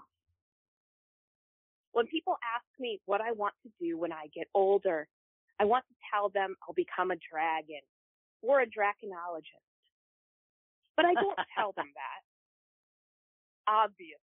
[1.91, 5.07] When people ask me what I want to do when I get older,
[5.59, 7.81] I want to tell them I'll become a dragon
[8.41, 9.67] or a draconologist.
[10.95, 12.21] But I don't tell them that.
[13.67, 14.15] Obviously.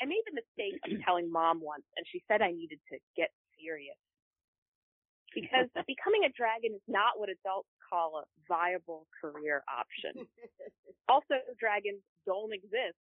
[0.00, 3.30] I made the mistake of telling mom once, and she said I needed to get
[3.58, 3.96] serious.
[5.36, 10.24] Because becoming a dragon is not what adults call a viable career option.
[11.12, 12.96] also, dragons don't exist,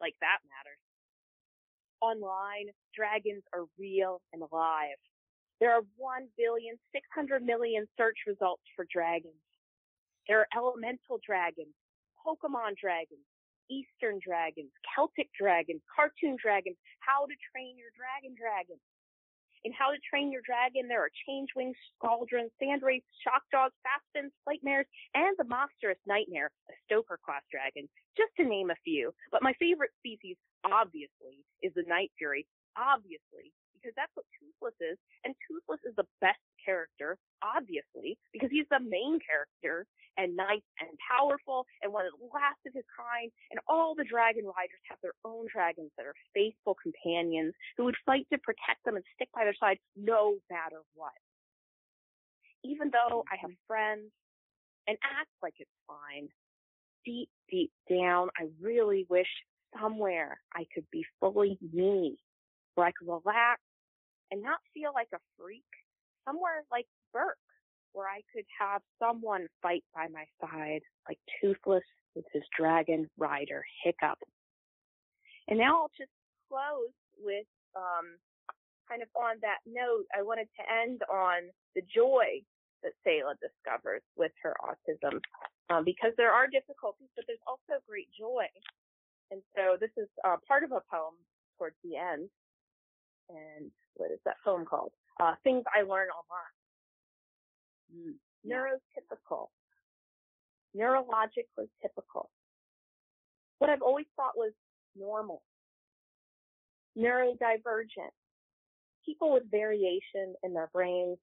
[0.00, 0.78] like that matters.
[2.04, 5.00] Online, dragons are real and alive.
[5.60, 9.40] There are 1 billion 600 million search results for dragons.
[10.28, 11.76] There are elemental dragons,
[12.16, 13.24] Pokemon dragons,
[13.68, 18.80] Eastern dragons, Celtic dragons, cartoon dragons, how to train your dragon dragon.
[19.62, 24.88] In How to Train Your Dragon, there are Changewings, Scauldrons, Sandwraiths, Shock Dogs, Fastspins, Flightmares,
[25.14, 27.84] and the monstrous Nightmare, a Stoker class dragon,
[28.16, 29.12] just to name a few.
[29.30, 32.46] But my favorite species, obviously, is the Night Fury.
[32.72, 38.68] Obviously, because that's what Toothless is, and Toothless is the best character, obviously, because he's
[38.68, 39.88] the main character,
[40.20, 44.04] and nice and powerful, and one of the last of his kind, and all the
[44.04, 48.84] dragon riders have their own dragons that are faithful companions who would fight to protect
[48.84, 51.16] them and stick by their side no matter what.
[52.62, 53.66] Even though I have mm-hmm.
[53.66, 54.12] friends
[54.86, 56.28] and act like it's fine,
[57.04, 59.30] deep, deep down, I really wish
[59.80, 62.18] somewhere I could be fully me
[62.74, 63.60] where I could relax
[64.30, 65.64] and not feel like a freak.
[66.26, 67.38] Somewhere like Berk,
[67.92, 71.82] where I could have someone fight by my side, like Toothless
[72.14, 74.18] with his dragon rider Hiccup.
[75.48, 76.12] And now I'll just
[76.48, 78.18] close with, um,
[78.88, 82.42] kind of on that note, I wanted to end on the joy
[82.82, 85.20] that Selah discovers with her autism,
[85.70, 88.46] um, because there are difficulties, but there's also great joy.
[89.30, 91.14] And so this is uh, part of a poem
[91.58, 92.28] towards the end
[93.30, 94.92] and what is that poem called?
[95.20, 96.54] Uh, Things I Learn Online.
[97.94, 98.14] Mm.
[98.46, 99.48] Neurotypical.
[100.76, 102.30] Neurologically typical.
[103.58, 104.52] What I've always thought was
[104.96, 105.42] normal.
[106.96, 108.14] Neurodivergent.
[109.04, 111.18] People with variation in their brains.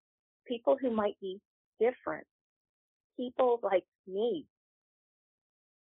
[0.48, 1.40] People who might be
[1.80, 2.26] different.
[3.18, 4.46] People like me.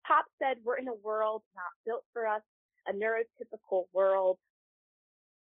[0.07, 2.41] Pop said we're in a world not built for us,
[2.87, 4.37] a neurotypical world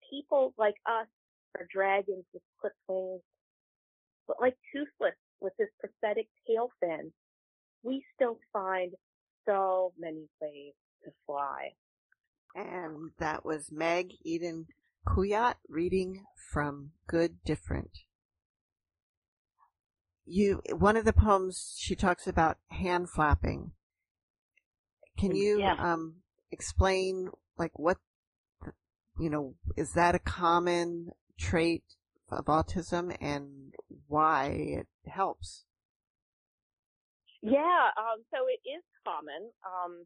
[0.09, 1.07] people like us
[1.57, 3.21] are dragons with clipped wings.
[4.27, 7.11] But like Toothless with his prosthetic tail fin,
[7.83, 8.91] we still find
[9.47, 11.69] so many ways to fly.
[12.55, 14.67] And that was Meg Eden
[15.07, 17.91] Kuyatt reading from Good Different.
[20.25, 23.71] You, one of the poems she talks about hand flapping.
[25.17, 25.75] Can you, yeah.
[25.79, 26.17] um,
[26.51, 27.97] explain like what
[29.19, 31.83] you know, is that a common trait
[32.31, 33.73] of autism and
[34.07, 35.65] why it helps?
[37.41, 39.51] Yeah, um, so it is common.
[39.63, 40.05] Um,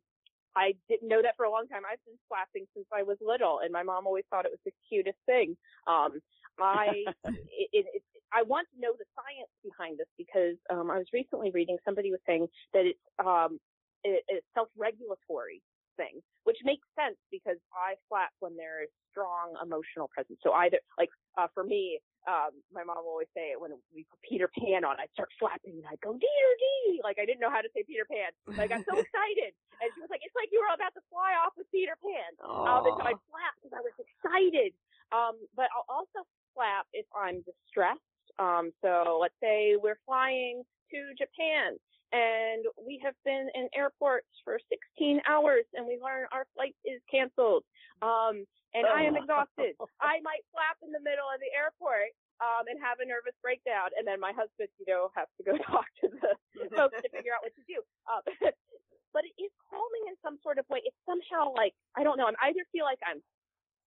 [0.56, 1.82] I didn't know that for a long time.
[1.82, 4.74] I've been slapping since I was little, and my mom always thought it was the
[4.90, 5.58] cutest thing.
[5.88, 6.22] Um,
[6.60, 10.98] I it, it, it, I want to know the science behind this because um, I
[10.98, 13.60] was recently reading somebody was saying that it's um,
[14.06, 15.62] a, a self-regulatory
[15.96, 20.40] thing, which makes sense because I flap when there is strong emotional presence.
[20.42, 24.08] So either like uh, for me, um, my mom will always say it when we
[24.08, 27.44] put Peter Pan on, I'd start flapping and I'd go Peter dee like I didn't
[27.44, 28.32] know how to say Peter Pan.
[28.48, 29.52] But I got so excited,
[29.82, 32.32] and she was like, "It's like you were about to fly off with Peter Pan."
[32.42, 34.72] Um, and so I'd flap because I was excited.
[35.14, 36.26] Um, but I'll also
[36.58, 38.02] flap if I'm distressed.
[38.42, 41.78] Um, so let's say we're flying to Japan
[42.14, 47.02] and we have been in airports for 16 hours and we learn our flight is
[47.10, 47.66] canceled.
[48.06, 48.46] Um,
[48.78, 49.74] and I am exhausted.
[50.02, 53.94] I might flap in the middle of the airport, um, and have a nervous breakdown.
[53.96, 56.34] And then my husband, you know, has to go talk to the
[56.74, 57.80] folks to figure out what to do.
[58.10, 58.24] Um,
[59.16, 60.82] but it is calming in some sort of way.
[60.82, 63.22] It's somehow like, I don't know, I either feel like I'm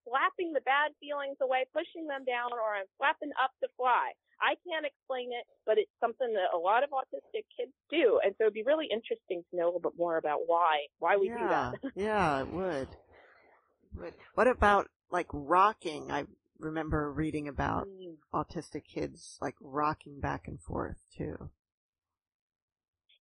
[0.07, 4.15] slapping the bad feelings away, pushing them down, or I'm flapping up to fly.
[4.41, 8.21] I can't explain it, but it's something that a lot of autistic kids do.
[8.23, 11.17] And so it'd be really interesting to know a little bit more about why, why
[11.17, 11.81] we yeah, do that.
[11.97, 12.89] yeah, it would.
[13.99, 14.15] would.
[14.35, 16.11] What about like rocking?
[16.13, 16.27] I
[16.59, 18.17] remember reading about Mm.
[18.35, 21.51] autistic kids like rocking back and forth too.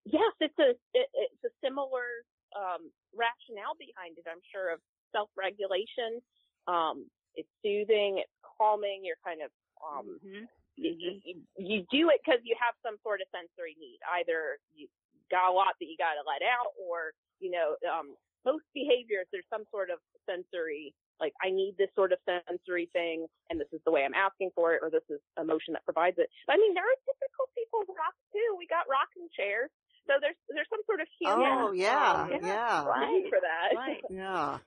[0.05, 2.23] Yes, it's a, it, it's a similar,
[2.55, 4.79] um, rationale behind it, I'm sure, of
[5.11, 6.21] self-regulation.
[6.67, 9.51] Um, it's soothing, it's calming, you're kind of,
[9.83, 10.47] um, Mhm.
[10.75, 10.91] you,
[11.23, 13.99] you, you do it because you have some sort of sensory need.
[14.07, 14.87] Either you
[15.31, 19.25] got a lot that you got to let out, or you know, um, most behaviors
[19.31, 23.67] there's some sort of sensory, like I need this sort of sensory thing, and this
[23.73, 26.29] is the way I'm asking for it, or this is emotion that provides it.
[26.47, 28.55] But I mean, neurotypical people rock too.
[28.57, 29.69] We got rocking chairs,
[30.07, 33.25] so there's there's some sort of human Oh yeah, um, yeah, Right.
[33.29, 33.75] for that.
[33.75, 34.01] Right.
[34.09, 34.59] yeah.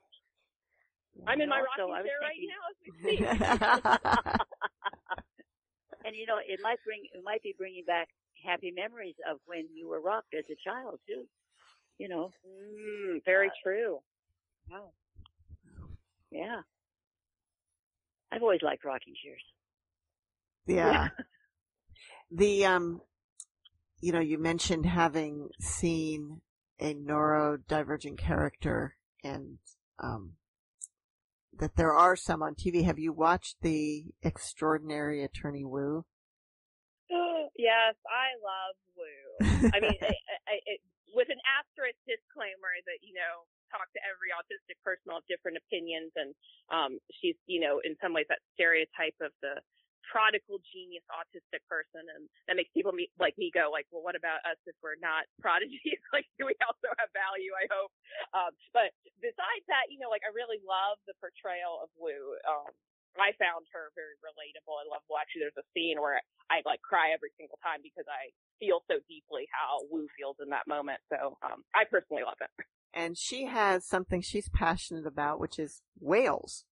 [1.28, 4.40] I'm in my Also, rocking I was chair right now as we speak.
[6.04, 8.08] And you know, it might bring, it might be bringing back
[8.42, 11.24] happy memories of when you were rocked as a child too.
[11.98, 13.98] You know, Mm, very true.
[14.70, 14.90] wow.
[16.30, 16.60] Yeah.
[18.32, 19.42] I've always liked rocking chairs.
[20.66, 21.08] yeah.
[22.30, 23.00] The um,
[24.00, 26.40] you know, you mentioned having seen
[26.80, 29.58] a neurodivergent character, and
[29.98, 30.34] um,
[31.58, 32.84] that there are some on TV.
[32.84, 36.04] Have you watched the Extraordinary Attorney Woo?
[37.56, 39.70] yes, I love Woo.
[39.74, 40.14] I mean, I,
[40.46, 40.80] I, it,
[41.14, 46.12] with an asterisk disclaimer that you know, talk to every autistic person have different opinions,
[46.16, 46.32] and
[46.70, 49.60] um, she's you know, in some ways that stereotype of the
[50.08, 54.16] prodigal genius autistic person, and that makes people me, like me go like, well, what
[54.16, 56.00] about us if we're not prodigies?
[56.16, 57.52] like, do we also have value?
[57.52, 57.92] I hope.
[58.32, 58.90] Um, but
[59.20, 62.34] besides that, you know, like I really love the portrayal of Woo.
[62.48, 62.72] Um,
[63.16, 65.18] I found her very relatable and lovable.
[65.18, 68.30] Actually, there's a scene where I like cry every single time because I
[68.62, 71.02] feel so deeply how Woo feels in that moment.
[71.10, 72.52] So um, I personally love it.
[72.94, 76.64] And she has something she's passionate about, which is whales.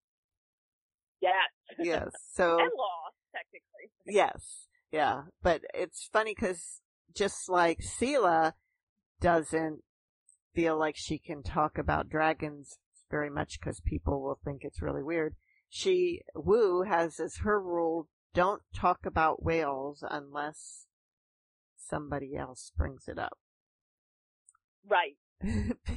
[1.20, 1.50] Yes.
[1.78, 2.10] Yes.
[2.36, 3.92] So and law, technically.
[4.06, 4.66] Yes.
[4.92, 5.22] Yeah.
[5.42, 6.80] But it's funny because
[7.14, 8.54] just like Selah
[9.20, 9.80] doesn't
[10.54, 12.78] feel like she can talk about dragons
[13.10, 15.34] very much because people will think it's really weird.
[15.68, 20.86] She, Woo has as her rule, don't talk about whales unless
[21.76, 23.38] somebody else brings it up.
[24.88, 25.16] Right.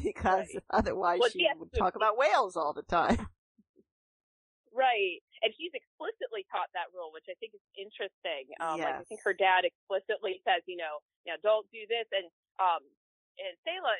[0.03, 0.63] because Right.
[0.71, 3.27] otherwise Well, she would talk about whales all the time.
[4.69, 5.19] Right.
[5.41, 8.53] And she's explicitly taught that rule, which I think is interesting.
[8.61, 12.05] Um, like I think her dad explicitly says, you know, you know, don't do this.
[12.13, 12.27] And,
[12.61, 12.83] um,
[13.39, 13.95] and Selah,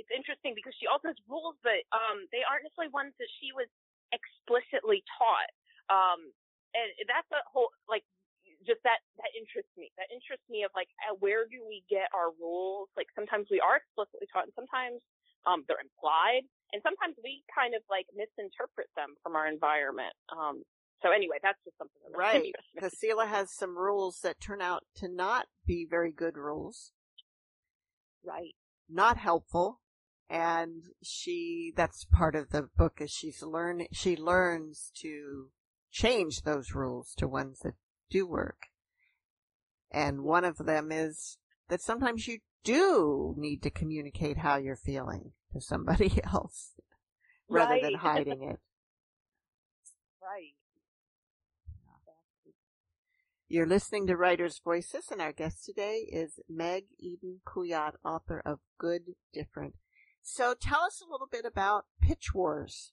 [0.00, 3.52] it's interesting because she also has rules, but, um, they aren't necessarily ones that she
[3.52, 3.68] was
[4.10, 5.52] explicitly taught.
[5.92, 6.32] Um,
[6.74, 8.02] and that's a whole, like,
[8.64, 9.92] just that, that interests me.
[10.00, 12.88] That interests me of like, uh, where do we get our rules?
[12.96, 15.04] Like sometimes we are explicitly taught and sometimes,
[15.44, 20.10] um, they're implied and sometimes we kind of like misinterpret them from our environment.
[20.28, 20.66] Um,
[21.02, 22.50] so anyway, that's just something that Right.
[22.50, 22.80] interests me.
[22.82, 26.90] Because Selah has some rules that turn out to not be very good rules.
[28.24, 28.54] Right.
[28.88, 29.80] not helpful
[30.30, 35.50] and she that's part of the book is she's learn she learns to
[35.90, 37.74] change those rules to ones that
[38.10, 38.68] do work
[39.90, 45.32] and one of them is that sometimes you do need to communicate how you're feeling
[45.54, 46.72] to somebody else
[47.48, 48.60] rather than hiding it
[50.24, 50.54] Right.
[53.46, 58.60] You're listening to Writers' Voices, and our guest today is Meg Eden Kuyatt, author of
[58.78, 59.74] Good Different.
[60.22, 62.92] So tell us a little bit about Pitch Wars.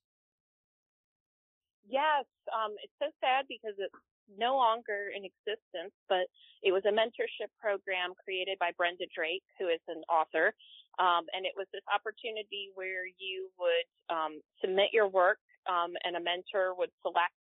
[1.88, 2.26] Yes.
[2.52, 3.96] Um, it's so sad because it's
[4.38, 6.28] no longer in existence, but
[6.62, 10.54] it was a mentorship program created by Brenda Drake, who is an author.
[11.00, 15.40] Um, and it was this opportunity where you would um, submit your work,
[15.70, 17.36] um, and a mentor would select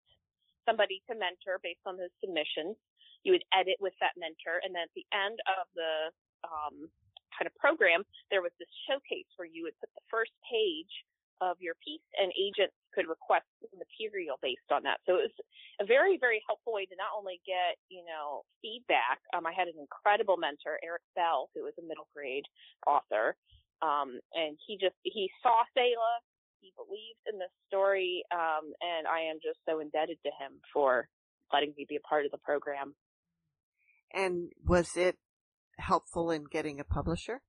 [0.67, 2.75] somebody to mentor based on the submissions.
[3.23, 6.11] You would edit with that mentor, and then at the end of the
[6.43, 6.91] um,
[7.31, 10.91] kind of program, there was this showcase where you would put the first page
[11.41, 13.45] of your piece and agents could request
[13.77, 14.97] material based on that.
[15.05, 15.37] So it was
[15.81, 19.21] a very, very helpful way to not only get, you know, feedback.
[19.33, 22.45] Um, I had an incredible mentor, Eric Bell, who was a middle grade
[22.85, 23.37] author.
[23.85, 26.19] Um, and he just, he saw Selah.
[26.61, 28.25] He believed in this story.
[28.33, 31.07] Um, and I am just so indebted to him for
[31.53, 32.95] letting me be a part of the program.
[34.13, 35.17] And was it
[35.77, 37.41] helpful in getting a publisher?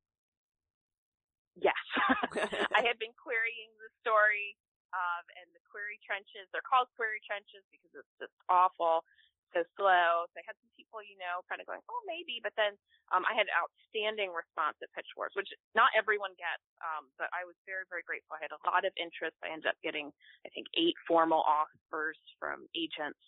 [2.78, 4.56] I had been querying the story,
[4.96, 9.04] um, and the query trenches, they're called query trenches because it's just awful,
[9.52, 10.24] so slow.
[10.32, 12.76] So I had some people, you know, kind of going, oh, maybe, but then,
[13.12, 17.44] um, I had outstanding response at Pitch Wars, which not everyone gets, um, but I
[17.44, 18.36] was very, very grateful.
[18.36, 19.36] I had a lot of interest.
[19.44, 20.12] I ended up getting,
[20.44, 23.20] I think, eight formal offers from agents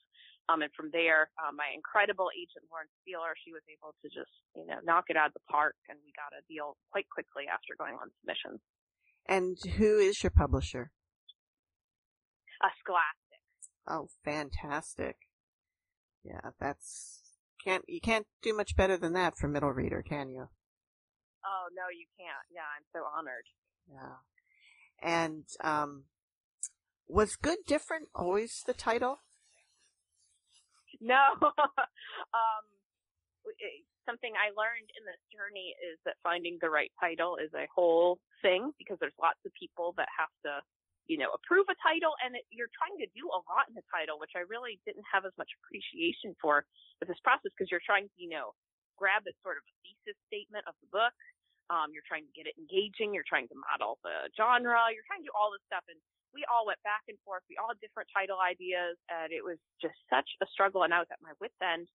[0.51, 4.35] um, and from there, um, my incredible agent, Lauren Spieller, she was able to just,
[4.59, 7.47] you know, knock it out of the park and we got a deal quite quickly
[7.47, 8.59] after going on submissions.
[9.31, 10.91] And who is your publisher?
[12.65, 13.41] A Scholastic.
[13.87, 15.19] Oh, fantastic.
[16.25, 17.21] Yeah, that's,
[17.65, 20.49] can't, you can't do much better than that for middle reader, can you?
[21.47, 22.45] Oh, no, you can't.
[22.53, 23.45] Yeah, I'm so honored.
[23.89, 24.19] Yeah.
[25.01, 26.07] And, um,
[27.07, 29.21] was good different always the title?
[31.01, 31.23] No.
[31.41, 32.65] um,
[34.11, 38.19] something I learned in this journey is that finding the right title is a whole
[38.43, 40.59] thing because there's lots of people that have to,
[41.07, 43.87] you know, approve a title and it, you're trying to do a lot in the
[43.87, 46.67] title, which I really didn't have as much appreciation for
[46.99, 48.51] with this process because you're trying to, you know,
[48.99, 51.15] grab a sort of a thesis statement of the book.
[51.71, 53.15] Um, you're trying to get it engaging.
[53.15, 54.91] You're trying to model the genre.
[54.91, 55.87] You're trying to do all this stuff.
[55.87, 56.03] And
[56.35, 57.47] we all went back and forth.
[57.47, 60.83] We all had different title ideas, and it was just such a struggle.
[60.83, 61.87] And I was at my wit's end.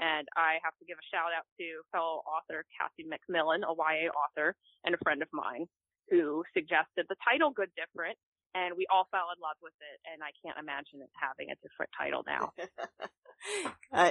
[0.00, 4.10] And I have to give a shout out to fellow author Kathy MacMillan, a YA
[4.10, 5.66] author and a friend of mine,
[6.10, 8.18] who suggested the title "Good Different,"
[8.54, 9.98] and we all fell in love with it.
[10.10, 12.50] And I can't imagine it having a different title now.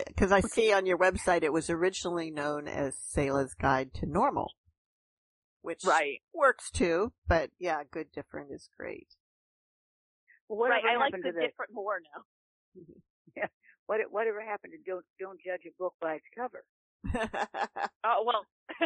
[0.08, 4.06] Because uh, I see on your website it was originally known as Selah's Guide to
[4.06, 4.52] Normal,
[5.62, 6.22] which right.
[6.34, 7.12] works too.
[7.28, 9.08] But yeah, "Good Different" is great.
[10.48, 12.24] Whatever right, I like the, the different more now.
[13.36, 13.48] yeah.
[13.86, 16.64] What whatever happened to don't don't judge a book by its cover?
[18.08, 18.48] oh well,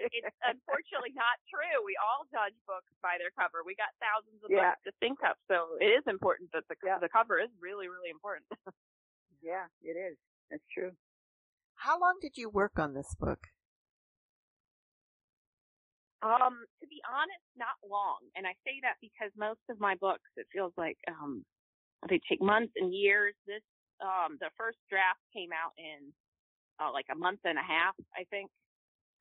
[0.00, 1.84] it's unfortunately not true.
[1.84, 3.60] We all judge books by their cover.
[3.64, 4.72] We got thousands of yeah.
[4.72, 6.96] books to think of, so it is important that the yeah.
[6.96, 8.48] the cover is really really important.
[9.44, 10.16] yeah, it is.
[10.48, 10.96] That's true.
[11.76, 13.40] How long did you work on this book?
[16.20, 18.20] Um, to be honest, not long.
[18.36, 21.44] And I say that because most of my books, it feels like, um,
[22.12, 23.32] they take months and years.
[23.46, 23.64] This,
[24.02, 26.12] um, the first draft came out in,
[26.80, 28.50] uh, like a month and a half, I think.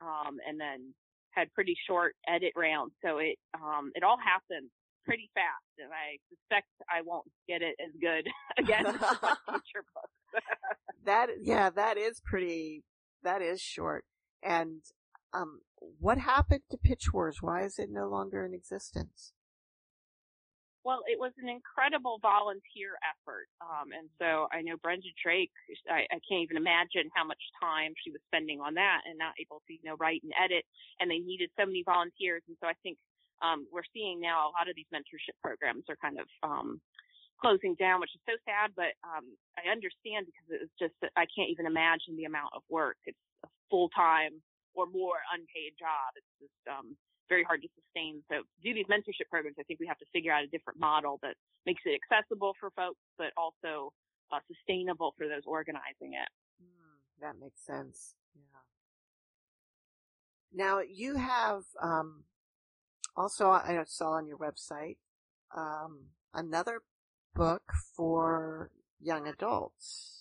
[0.02, 0.94] Um, and then
[1.32, 2.94] had pretty short edit rounds.
[3.04, 4.70] So it, um, it all happened
[5.06, 5.68] pretty fast.
[5.78, 8.28] And I suspect I won't get it as good
[8.58, 10.46] again my future books.
[11.06, 12.84] that, yeah, that is pretty,
[13.24, 14.06] that is short.
[14.42, 14.82] And
[15.34, 15.62] um,
[16.00, 17.38] what happened to Pitch Wars?
[17.42, 19.34] Why is it no longer in existence?
[20.88, 23.52] Well, it was an incredible volunteer effort.
[23.60, 25.52] Um, and so I know Brenda Drake,
[25.92, 29.36] I, I can't even imagine how much time she was spending on that and not
[29.36, 30.64] able to, you know, write and edit.
[31.00, 32.44] And they needed so many volunteers.
[32.48, 32.98] And so I think,
[33.44, 36.80] um, we're seeing now a lot of these mentorship programs are kind of, um,
[37.44, 41.28] closing down, which is so sad, but, um, I understand because it was just, I
[41.32, 42.98] can't even imagine the amount of work.
[43.08, 44.44] It's a full time
[44.76, 46.16] or more unpaid job.
[46.16, 46.96] It's just um,
[47.30, 48.22] very hard to sustain.
[48.30, 51.20] So do these mentorship programs, I think we have to figure out a different model
[51.22, 53.94] that makes it accessible for folks, but also
[54.32, 56.30] uh, sustainable for those organizing it.
[56.62, 58.16] Mm, that makes sense.
[58.36, 58.60] Yeah.
[60.52, 62.24] Now you have um,
[63.16, 64.98] also I saw on your website
[65.56, 66.82] um, another
[67.36, 67.64] book
[67.96, 70.20] for young adults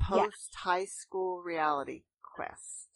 [0.00, 2.93] post high school reality quest.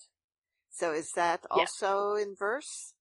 [0.79, 2.23] So is that also yes.
[2.23, 2.95] in verse?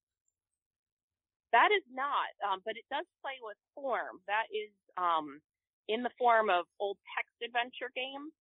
[1.54, 4.18] That is not, um, but it does play with form.
[4.26, 5.40] That is um,
[5.86, 8.34] in the form of old text adventure games.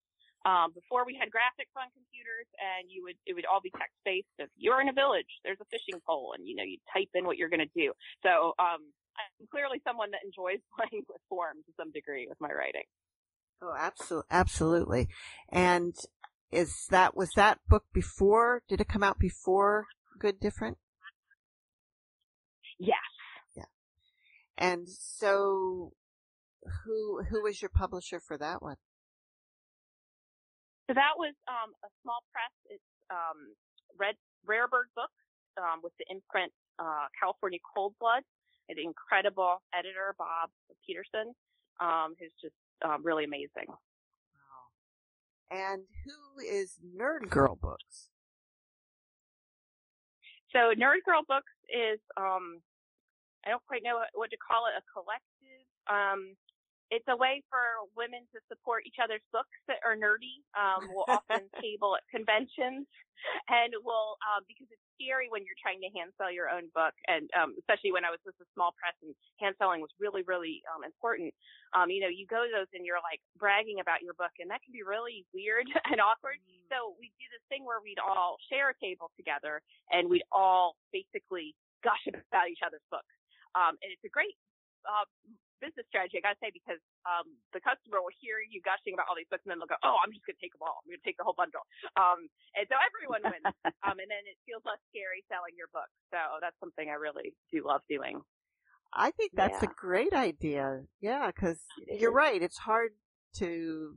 [0.49, 3.99] Um, before we had graphics on computers, and you would it would all be text
[4.09, 4.31] based.
[4.39, 7.29] If you're in a village, there's a fishing pole, and you know you type in
[7.29, 7.93] what you're going to do.
[8.25, 8.81] So um,
[9.21, 12.89] I'm clearly someone that enjoys playing with form to some degree with my writing.
[13.63, 15.09] Oh, absolutely, absolutely.
[15.51, 15.95] And
[16.53, 18.63] is that was that book before?
[18.69, 19.87] Did it come out before
[20.19, 20.79] Good Different?
[22.79, 22.97] Yes.
[23.57, 23.65] Yeah.
[24.57, 25.93] And so,
[26.85, 28.77] who who was your publisher for that one?
[30.89, 32.53] So that was um, a small press.
[32.71, 33.55] It's um,
[33.99, 34.15] Red
[34.47, 35.19] Rarebird Books
[35.59, 38.23] um, with the imprint uh, California Cold Blood.
[38.69, 40.51] An incredible editor, Bob
[40.87, 41.35] Peterson,
[41.79, 43.71] um, who's just um, really amazing.
[45.51, 45.57] Wow.
[45.59, 48.09] And who is Nerd Girl Books?
[50.53, 52.61] So Nerd Girl Books is um,
[53.47, 55.67] I don't quite know what to call it, a collective.
[55.87, 56.35] Um,
[56.91, 60.39] it's a way for women to support each other's books that are nerdy.
[60.55, 62.87] Um, we'll often table at conventions,
[63.51, 66.95] and we'll um, because it's scary when you're trying to hand sell your own book,
[67.11, 69.13] and um, especially when I was with a small press and
[69.43, 71.35] hand selling was really, really um, important.
[71.75, 74.47] Um, you know, you go to those and you're like bragging about your book, and
[74.55, 76.39] that can be really weird and awkward.
[76.47, 76.71] Mm.
[76.71, 79.59] So we do this thing where we'd all share a table together,
[79.91, 83.11] and we'd all basically gush about each other's books.
[83.59, 84.37] Um, and it's a great
[84.87, 85.09] uh,
[85.61, 87.27] business strategy, I gotta say, because um,
[87.57, 89.97] the customer will hear you gushing about all these books, and then they'll go, "Oh,
[90.01, 90.83] I'm just gonna take them all.
[90.83, 91.65] I'm gonna take the whole bundle."
[91.97, 93.47] Um, and so everyone wins,
[93.85, 95.89] um, and then it feels less scary selling your book.
[96.13, 98.21] So that's something I really do love doing.
[98.93, 99.69] I think that's yeah.
[99.69, 100.87] a great idea.
[101.01, 102.41] Yeah, because you're right.
[102.41, 102.93] It's hard
[103.39, 103.97] to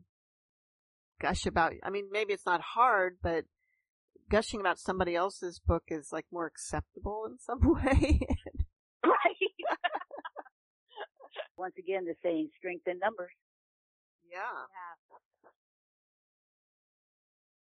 [1.19, 1.73] gush about.
[1.83, 3.45] I mean, maybe it's not hard, but
[4.29, 8.21] gushing about somebody else's book is like more acceptable in some way.
[11.59, 13.35] Once again, the saying strength in numbers.
[14.23, 14.39] Yeah.
[14.39, 14.95] Yeah.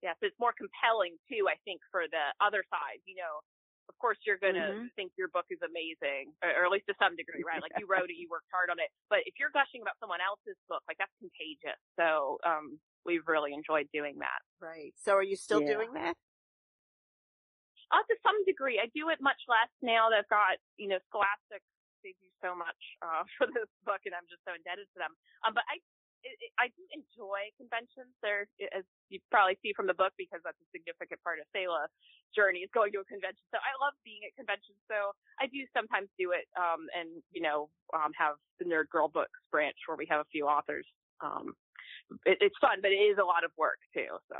[0.01, 3.05] Yeah, so it's more compelling too, I think, for the other side.
[3.05, 3.45] You know,
[3.85, 4.97] of course you're gonna mm-hmm.
[4.97, 7.61] think your book is amazing, or, or, at least to some degree, right?
[7.61, 8.89] Like you wrote it, you worked hard on it.
[9.13, 11.77] But if you're gushing about someone else's book, like that's contagious.
[12.01, 14.41] So um, we've really enjoyed doing that.
[14.57, 14.89] Right.
[14.97, 15.77] So are you still yeah.
[15.77, 16.17] doing that?
[17.93, 20.97] Uh, to some degree, I do it much less now that I've got you know
[21.13, 21.61] Scholastic
[22.01, 25.13] they do so much uh, for this book, and I'm just so indebted to them.
[25.45, 25.81] Um, but I
[26.61, 28.13] I do enjoy conventions.
[28.21, 31.89] There, as you probably see from the book, because that's a significant part of Selah
[32.35, 33.43] journey is going to a convention.
[33.51, 34.77] So I love being at conventions.
[34.87, 39.09] So I do sometimes do it, um, and you know, um, have the Nerd Girl
[39.09, 40.85] Books branch where we have a few authors.
[41.19, 41.57] Um,
[42.25, 44.13] it, it's fun, but it is a lot of work too.
[44.29, 44.39] So,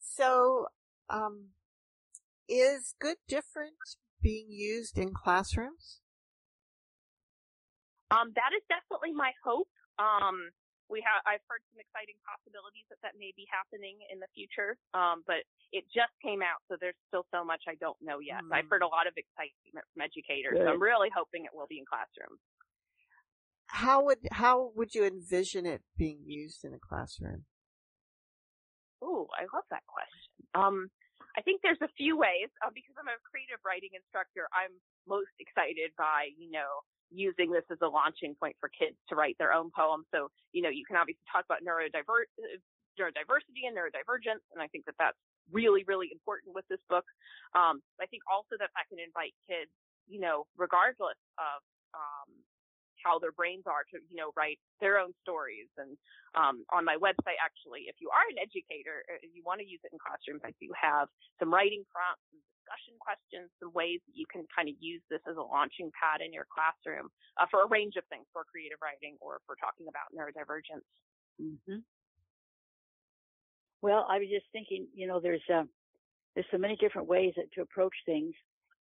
[0.00, 0.66] so,
[1.08, 1.56] um,
[2.48, 3.80] is good different
[4.24, 6.00] being used in classrooms?
[8.08, 9.68] Um, that is definitely my hope.
[10.00, 10.48] Um,
[10.88, 14.80] we have I've heard some exciting possibilities that that may be happening in the future.
[14.96, 15.44] Um, but
[15.76, 18.40] it just came out, so there's still so much I don't know yet.
[18.44, 18.52] Mm.
[18.52, 20.56] I've heard a lot of excitement from educators.
[20.56, 22.40] So I'm really hoping it will be in classrooms.
[23.68, 27.44] How would how would you envision it being used in a classroom?
[29.04, 30.32] Oh, I love that question.
[30.54, 30.88] Um,
[31.36, 34.46] I think there's a few ways uh, because I'm a creative writing instructor.
[34.54, 34.70] I'm
[35.06, 39.36] most excited by you know using this as a launching point for kids to write
[39.38, 40.06] their own poems.
[40.14, 42.30] So you know you can obviously talk about neurodiver-
[42.94, 45.18] neurodiversity and neurodivergence, and I think that that's
[45.50, 47.04] really really important with this book.
[47.58, 49.70] Um, I think also that I can invite kids,
[50.06, 51.58] you know, regardless of
[51.94, 52.30] um,
[53.04, 55.68] how their brains are to, you know, write their own stories.
[55.76, 55.94] And
[56.32, 59.84] um, on my website, actually, if you are an educator, if you want to use
[59.84, 64.16] it in classrooms, I do have some writing prompts, some discussion questions, some ways that
[64.16, 67.60] you can kind of use this as a launching pad in your classroom uh, for
[67.60, 70.88] a range of things, for creative writing or for talking about neurodivergence.
[71.36, 71.84] Mm-hmm.
[73.84, 75.68] Well, I was just thinking, you know, there's uh,
[76.34, 78.32] there's so many different ways to approach things,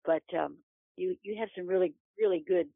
[0.05, 0.57] but um,
[0.97, 2.67] you you have some really really good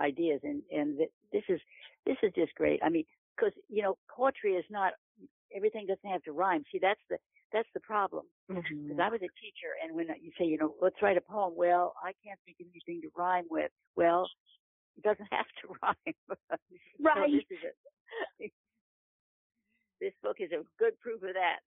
[0.00, 0.98] ideas and and
[1.32, 1.60] this is
[2.06, 2.80] this is just great.
[2.82, 3.04] I mean
[3.36, 4.92] because you know poetry is not
[5.54, 6.64] everything doesn't have to rhyme.
[6.72, 7.18] See that's the
[7.52, 8.24] that's the problem.
[8.48, 9.00] Because mm-hmm.
[9.00, 11.94] i was a teacher and when you say you know let's write a poem well
[12.02, 13.70] i can't think of anything to rhyme with.
[13.96, 14.28] Well
[14.96, 16.14] it doesn't have to rhyme.
[17.00, 17.30] Right.
[17.30, 17.72] so this, a,
[20.00, 21.62] this book is a good proof of that.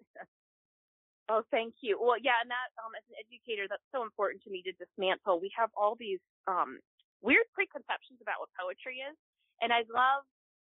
[1.31, 1.95] Oh, thank you.
[1.95, 5.39] Well, yeah, and that um, as an educator, that's so important to me to dismantle.
[5.39, 6.83] We have all these um,
[7.21, 9.15] weird preconceptions about what poetry is.
[9.61, 10.25] And I love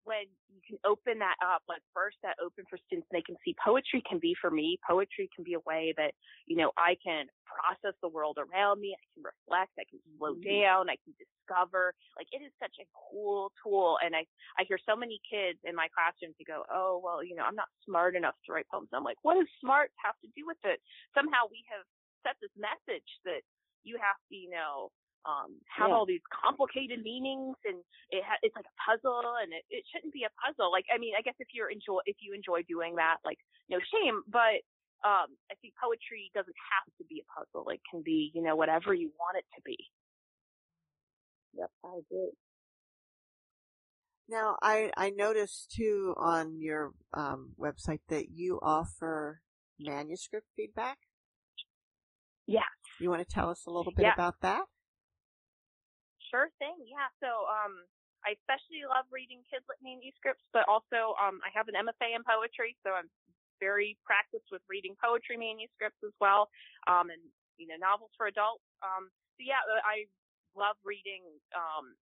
[0.04, 3.36] when you can open that up, like first that open for students and they can
[3.44, 4.80] see poetry can be for me.
[4.86, 6.16] Poetry can be a way that,
[6.48, 8.96] you know, I can process the world around me.
[8.96, 9.76] I can reflect.
[9.76, 10.48] I can slow mm-hmm.
[10.48, 10.90] down.
[10.90, 11.92] I can discover.
[12.16, 14.00] Like it is such a cool tool.
[14.00, 14.24] And I,
[14.56, 17.58] I hear so many kids in my classrooms who go, Oh, well, you know, I'm
[17.58, 18.88] not smart enough to write poems.
[18.96, 20.80] I'm like, what does smart have to do with it?
[21.12, 21.84] Somehow we have
[22.24, 23.44] set this message that
[23.84, 24.92] you have to, you know,
[25.26, 25.94] um, have Yeah.
[25.94, 30.12] all these complicated meanings and it ha- it's like a puzzle and it, it shouldn't
[30.12, 30.70] be a puzzle.
[30.72, 33.78] Like, I mean, I guess if you're enjoy, if you enjoy doing that, like no
[33.92, 34.64] shame, but,
[35.04, 37.68] um, I think poetry doesn't have to be a puzzle.
[37.70, 39.76] It can be, you know, whatever you want it to be.
[41.54, 42.32] Yep, I agree.
[44.28, 49.40] Now, I, I noticed too on your um, website that you offer
[49.78, 50.98] manuscript feedback.
[52.46, 52.60] Yeah.
[53.00, 54.12] You want to tell us a little bit Yeah.
[54.14, 54.62] about that?
[56.30, 56.78] Sure thing.
[56.86, 57.10] Yeah.
[57.18, 57.84] So, um,
[58.22, 62.76] I especially love reading Kidlit manuscripts, but also, um, I have an MFA in poetry,
[62.84, 63.08] so I'm
[63.58, 66.48] very practiced with reading poetry manuscripts as well,
[66.86, 67.20] um, and,
[67.56, 68.64] you know, novels for adults.
[68.84, 70.04] Um, so yeah, uh, I
[70.54, 71.24] love reading,
[71.56, 71.96] um,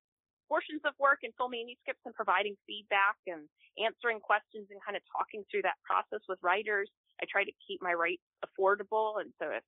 [0.49, 5.05] portions of work and full manuscripts and providing feedback and answering questions and kind of
[5.13, 6.89] talking through that process with writers.
[7.21, 9.21] I try to keep my rates affordable.
[9.21, 9.63] And so if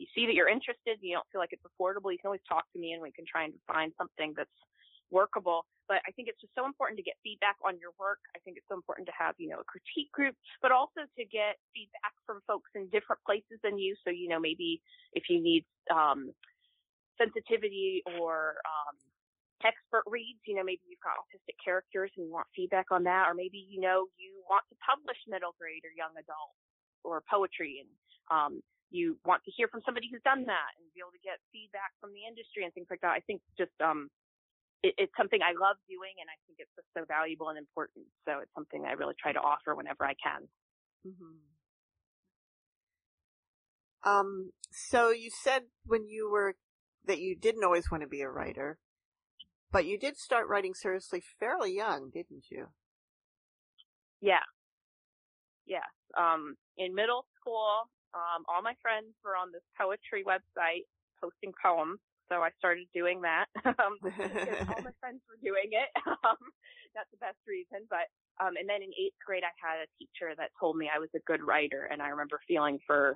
[0.00, 2.64] you see that you're interested you don't feel like it's affordable, you can always talk
[2.72, 4.58] to me and we can try and find something that's
[5.10, 5.66] workable.
[5.90, 8.22] But I think it's just so important to get feedback on your work.
[8.34, 11.24] I think it's so important to have, you know, a critique group, but also to
[11.26, 13.98] get feedback from folks in different places than you.
[14.06, 14.80] So, you know, maybe
[15.12, 16.30] if you need, um,
[17.18, 18.96] sensitivity or, um,
[19.66, 23.28] expert reads, you know, maybe you've got autistic characters and you want feedback on that,
[23.28, 26.54] or maybe, you know, you want to publish middle grade or young adult
[27.04, 27.90] or poetry and,
[28.30, 31.38] um, you want to hear from somebody who's done that and be able to get
[31.54, 33.14] feedback from the industry and things like that.
[33.14, 34.10] I think just, um,
[34.82, 38.06] it, it's something I love doing and I think it's just so valuable and important.
[38.26, 40.48] So it's something I really try to offer whenever I can.
[41.06, 41.38] hmm
[44.02, 46.56] Um, so you said when you were
[47.04, 48.78] that you didn't always want to be a writer,
[49.70, 52.68] but you did start writing seriously fairly young, didn't you?
[54.20, 54.44] Yeah.
[55.66, 55.86] Yes.
[56.18, 60.86] Um, in middle school, um, all my friends were on this poetry website
[61.20, 61.98] posting poems.
[62.30, 63.46] So I started doing that.
[63.66, 65.90] um, all my friends were doing it.
[66.20, 66.42] Um,
[66.94, 68.10] not the best reason, but,
[68.42, 71.08] um, and then in eighth grade, I had a teacher that told me I was
[71.14, 71.86] a good writer.
[71.86, 73.14] And I remember feeling for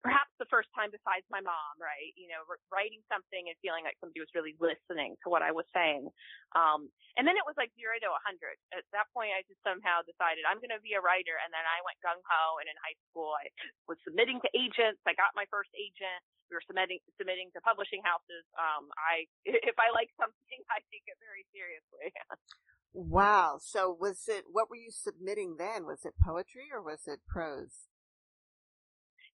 [0.00, 2.12] perhaps the first time besides my mom, right?
[2.16, 2.40] You know,
[2.72, 6.08] writing something and feeling like somebody was really listening to what I was saying.
[6.56, 6.88] Um,
[7.20, 8.56] and then it was like zero to a hundred.
[8.72, 11.36] At that point, I just somehow decided I'm going to be a writer.
[11.44, 12.44] And then I went gung ho.
[12.64, 13.52] And in high school, I
[13.84, 15.04] was submitting to agents.
[15.04, 16.20] I got my first agent.
[16.48, 18.42] We were submitting, submitting to publishing houses.
[18.56, 19.28] Um, I,
[19.68, 22.10] if I like something, I take it very seriously.
[22.92, 23.62] Wow.
[23.62, 25.86] So was it, what were you submitting then?
[25.86, 27.89] Was it poetry or was it prose?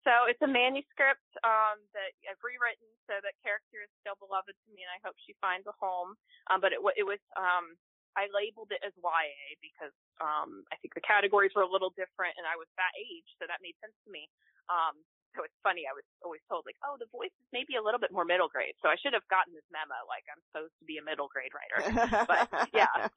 [0.02, 4.68] So it's a manuscript um, that I've rewritten so that character is still beloved to
[4.74, 6.18] me, and I hope she finds a home.
[6.50, 7.78] Um, but it, it was um,
[8.18, 12.34] I labeled it as YA because um, I think the categories were a little different,
[12.36, 14.28] and I was that age, so that made sense to me.
[14.68, 15.00] Um,
[15.34, 15.88] so it's funny.
[15.88, 18.52] I was always told like, oh, the voice is maybe a little bit more middle
[18.52, 18.76] grade.
[18.84, 21.52] So I should have gotten this memo like I'm supposed to be a middle grade
[21.56, 21.80] writer.
[22.28, 23.08] But, yeah.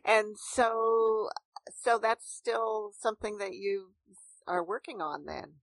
[0.04, 1.28] and so,
[1.72, 3.94] so that's still something that you
[4.46, 5.60] are working on then.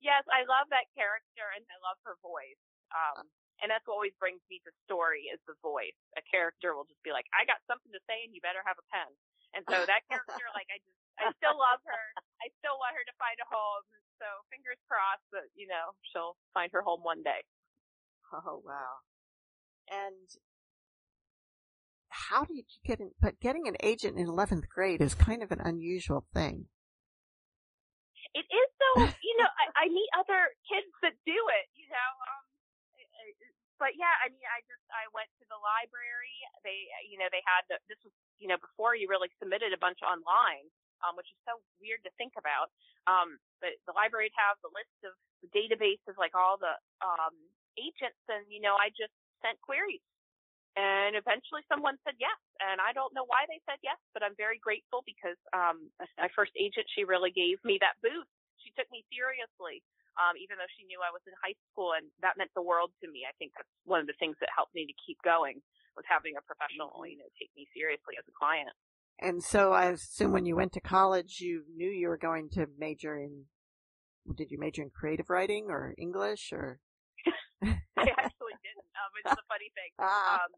[0.00, 2.60] yes, I love that character and I love her voice.
[2.90, 3.28] Um,
[3.60, 5.96] and that's what always brings me to story is the voice.
[6.16, 8.80] A character will just be like, I got something to say and you better have
[8.80, 9.12] a pen.
[9.52, 12.04] And so that character, like, I just, I still love her.
[12.40, 13.84] I still want her to find a home.
[14.16, 17.44] So fingers crossed that, you know, she'll find her home one day.
[18.30, 19.02] Oh wow.
[19.90, 20.22] And
[22.10, 25.50] how did you get in, but getting an agent in 11th grade is kind of
[25.50, 26.66] an unusual thing.
[28.34, 32.10] It is though, you know, I, I meet other kids that do it, you know,
[32.30, 32.42] um,
[32.98, 33.48] I- I-
[33.80, 36.36] but yeah, I mean, I just, I went to the library.
[36.60, 39.80] They, you know, they had, the, this was, you know, before you really submitted a
[39.80, 40.68] bunch online,
[41.00, 42.68] um, which is so weird to think about.
[43.08, 46.76] Um, but the library would have the list of the database of like all the,
[47.00, 47.32] um,
[47.80, 50.04] agents and, you know, I just sent queries
[50.78, 52.36] and eventually someone said yes.
[52.62, 56.30] And I don't know why they said yes, but I'm very grateful because, um, my
[56.36, 58.30] first agent, she really gave me that boost.
[58.62, 59.82] She took me seriously.
[60.18, 62.90] Um, even though she knew I was in high school and that meant the world
[63.00, 63.24] to me.
[63.24, 65.62] I think that's one of the things that helped me to keep going
[65.96, 68.74] was having a professional, you know, take me seriously as a client.
[69.20, 72.66] And so I assume when you went to college, you knew you were going to
[72.78, 73.44] major in,
[74.36, 76.80] did you major in creative writing or English or?
[77.96, 78.29] I
[79.22, 79.92] actually didn't, which is a funny thing.
[80.00, 80.44] Ah.
[80.44, 80.50] Um,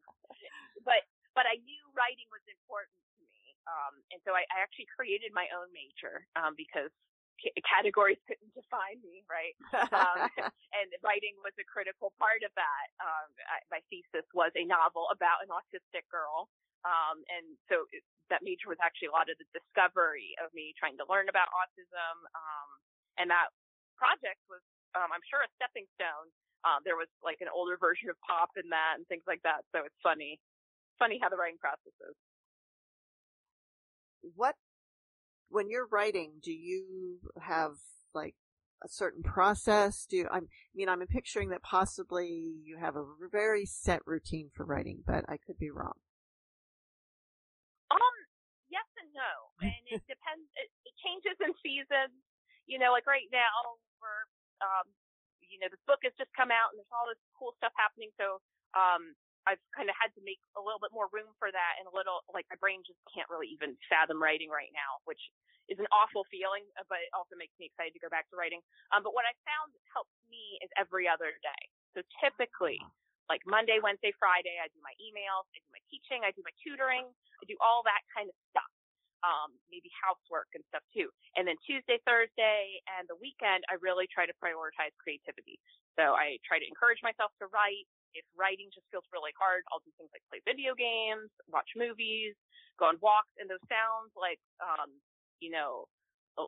[0.86, 1.02] but,
[1.34, 3.56] but I knew writing was important to me.
[3.66, 6.90] Um, and so I, I actually created my own major, um, because
[7.38, 9.54] c- categories couldn't define me, right?
[9.94, 10.28] um,
[10.78, 12.86] and writing was a critical part of that.
[13.02, 16.50] Um, I, my thesis was a novel about an autistic girl.
[16.82, 18.02] Um, and so it,
[18.34, 21.46] that major was actually a lot of the discovery of me trying to learn about
[21.54, 22.16] autism.
[22.34, 22.68] Um,
[23.22, 23.54] and that
[23.94, 26.28] project was um, I'm sure a stepping stone.
[26.62, 29.66] Um, there was like an older version of pop in that and things like that.
[29.74, 30.38] So it's funny,
[30.98, 32.16] funny how the writing process is.
[34.34, 34.54] What,
[35.50, 37.82] when you're writing, do you have
[38.14, 38.34] like
[38.84, 40.06] a certain process?
[40.06, 40.40] Do you, I
[40.74, 45.38] mean, I'm picturing that possibly you have a very set routine for writing, but I
[45.42, 45.98] could be wrong.
[47.90, 48.14] Um,
[48.70, 50.46] yes and no, and it depends.
[50.56, 52.14] It, it changes in seasons.
[52.66, 54.24] You know, like right now, we're,
[54.62, 54.86] um,
[55.53, 58.09] you know, this book has just come out and there's all this cool stuff happening.
[58.16, 58.40] So,
[58.72, 59.12] um,
[59.44, 61.94] I've kind of had to make a little bit more room for that and a
[61.94, 65.18] little, like my brain just can't really even fathom writing right now, which
[65.66, 68.38] is an awful feeling, uh, but it also makes me excited to go back to
[68.38, 68.62] writing.
[68.94, 71.62] Um, but what I found helps me is every other day.
[71.94, 72.78] So typically,
[73.30, 76.55] like Monday, Wednesday, Friday, I do my emails, I do my teaching, I do my
[76.62, 78.71] tutoring, I do all that kind of stuff.
[79.22, 81.06] Um, maybe housework and stuff too.
[81.38, 85.62] And then Tuesday, Thursday, and the weekend, I really try to prioritize creativity.
[85.94, 87.86] So I try to encourage myself to write.
[88.18, 92.34] If writing just feels really hard, I'll do things like play video games, watch movies,
[92.76, 94.90] go on walks, and those sounds like um,
[95.42, 95.86] you know,
[96.38, 96.46] uh,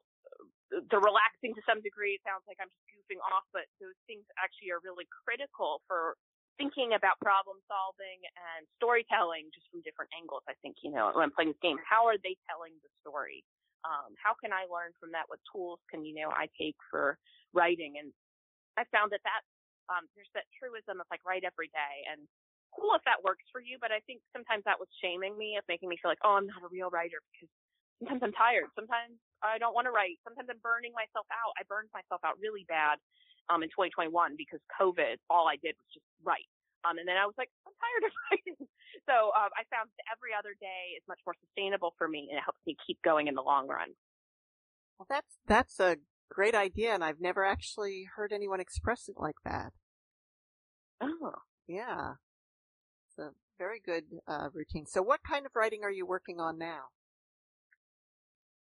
[0.91, 2.18] they're relaxing to some degree.
[2.18, 6.16] It sounds like I'm just goofing off, but those things actually are really critical for
[6.57, 10.47] thinking about problem solving and storytelling just from different angles.
[10.47, 13.43] I think, you know, when I'm playing this game, how are they telling the story?
[13.85, 15.29] Um, how can I learn from that?
[15.29, 17.19] What tools can, you know, I take for
[17.53, 18.01] writing?
[18.01, 18.15] And
[18.81, 19.43] I found that that,
[19.93, 22.25] um, there's that truism of like write every day and
[22.73, 25.65] cool if that works for you, but I think sometimes that was shaming me of
[25.71, 27.53] making me feel like, oh, I'm not a real writer because
[28.03, 28.67] sometimes I'm tired.
[28.75, 30.19] Sometimes I don't want to write.
[30.27, 31.55] Sometimes I'm burning myself out.
[31.55, 32.99] I burned myself out really bad
[33.51, 35.21] um, in 2021 because COVID.
[35.29, 36.49] All I did was just write.
[36.85, 38.59] Um, and then I was like, I'm tired of writing.
[39.09, 42.39] So um, I found that every other day is much more sustainable for me, and
[42.39, 43.93] it helps me keep going in the long run.
[44.99, 45.97] Well, that's that's a
[46.31, 49.73] great idea, and I've never actually heard anyone express it like that.
[51.01, 52.21] Oh, yeah,
[53.09, 54.87] it's a very good uh, routine.
[54.87, 56.95] So, what kind of writing are you working on now?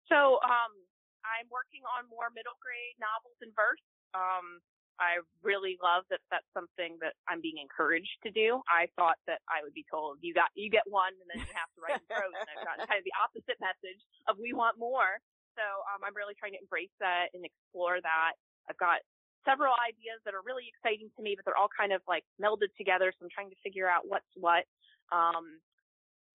[0.09, 0.73] So um,
[1.21, 3.81] I'm working on more middle grade novels and verse.
[4.13, 4.61] Um,
[4.99, 8.59] I really love that that's something that I'm being encouraged to do.
[8.67, 11.53] I thought that I would be told you got you get one and then you
[11.55, 14.51] have to write in prose, and I've gotten kind of the opposite message of we
[14.51, 15.23] want more.
[15.55, 18.35] So um, I'm really trying to embrace that and explore that.
[18.67, 18.99] I've got
[19.47, 22.75] several ideas that are really exciting to me, but they're all kind of like melded
[22.75, 23.15] together.
[23.15, 24.67] So I'm trying to figure out what's what.
[25.15, 25.63] Um,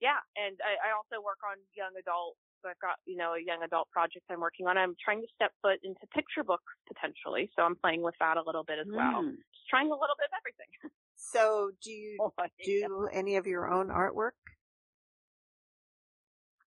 [0.00, 2.36] yeah, and I, I also work on young adult
[2.68, 4.78] I've got, you know, a young adult project I'm working on.
[4.78, 7.50] I'm trying to step foot into picture books potentially.
[7.56, 8.96] So I'm playing with that a little bit as mm.
[8.96, 9.22] well.
[9.22, 9.36] Hmm.
[9.36, 10.70] Just trying a little bit of everything.
[11.16, 14.36] So do you oh, do any of your own artwork?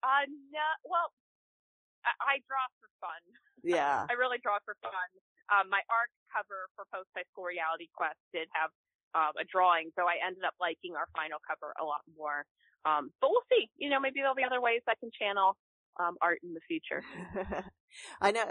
[0.03, 1.13] Uh, no, well,
[2.07, 3.23] I, I draw for fun.
[3.61, 4.07] Yeah.
[4.11, 5.09] I really draw for fun.
[5.53, 8.73] Um, my art cover for Post High School Reality Quest did have
[9.13, 12.45] um, a drawing, so I ended up liking our final cover a lot more.
[12.87, 13.69] Um, but we'll see.
[13.77, 15.57] You know, maybe there'll be other ways I can channel
[15.99, 17.05] um, art in the future.
[18.21, 18.45] I know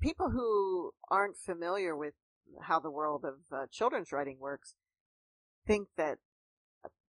[0.00, 2.14] people who aren't familiar with
[2.62, 4.74] how the world of uh, children's writing works
[5.66, 6.18] think that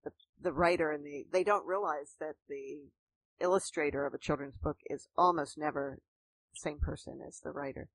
[0.04, 0.12] the,
[0.42, 2.90] the writer and the they don't realize that the
[3.40, 6.00] illustrator of a children's book is almost never
[6.54, 7.90] the same person as the writer.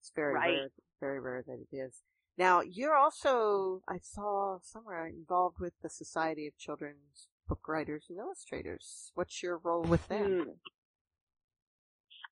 [0.00, 0.48] It's very right.
[0.48, 0.68] rare,
[1.00, 2.02] very rare that it is.
[2.38, 8.16] Now, you're also, I saw somewhere involved with the Society of Children's book writers and
[8.16, 9.10] illustrators.
[9.18, 10.46] What's your role with them?
[10.46, 10.58] Hmm.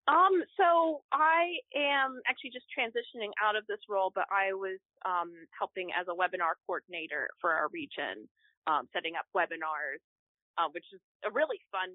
[0.09, 5.35] Um, so I am actually just transitioning out of this role, but I was um,
[5.53, 8.25] helping as a webinar coordinator for our region,
[8.65, 10.01] um, setting up webinars,
[10.57, 11.93] uh, which is a really fun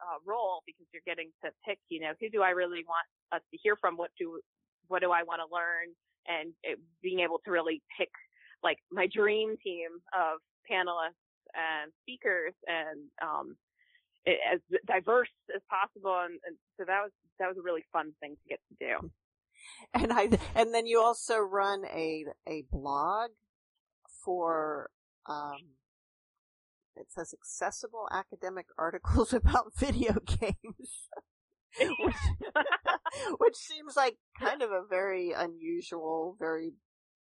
[0.00, 3.04] uh, role because you're getting to pick, you know, who do I really want
[3.36, 3.98] us to hear from?
[3.98, 4.40] What do
[4.88, 5.92] what do I want to learn?
[6.24, 8.08] And it, being able to really pick
[8.64, 11.20] like my dream team of panelists
[11.54, 13.56] and speakers and um,
[14.26, 16.16] as diverse as possible.
[16.24, 19.10] And, and, so that was that was a really fun thing to get to do.
[19.92, 23.28] And I and then you also run a a blog
[24.24, 24.88] for
[25.26, 25.76] um,
[26.96, 31.08] it says accessible academic articles about video games.
[31.78, 32.16] which,
[33.38, 36.72] which seems like kind of a very unusual, very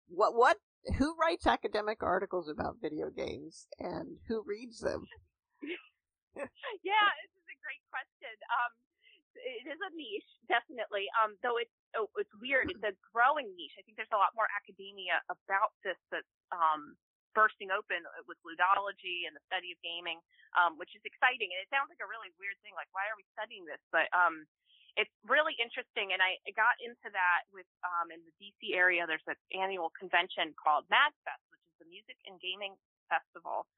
[0.09, 0.59] what what
[0.97, 5.05] who writes academic articles about video games and who reads them?
[6.87, 8.35] yeah, this is a great question.
[8.49, 8.73] Um,
[9.39, 11.07] it is a niche, definitely.
[11.19, 12.71] Um, though it's oh, it's weird.
[12.71, 13.77] It's a growing niche.
[13.79, 16.99] I think there's a lot more academia about this that's um,
[17.39, 20.19] bursting open with ludology and the study of gaming,
[20.59, 21.55] um, which is exciting.
[21.55, 22.75] And it sounds like a really weird thing.
[22.75, 23.81] Like, why are we studying this?
[23.95, 24.43] But um,
[24.97, 26.15] it's really interesting.
[26.17, 30.55] And I got into that with, um, in the DC area, there's an annual convention
[30.57, 32.79] called MagFest, which is the music and gaming
[33.11, 33.69] festival.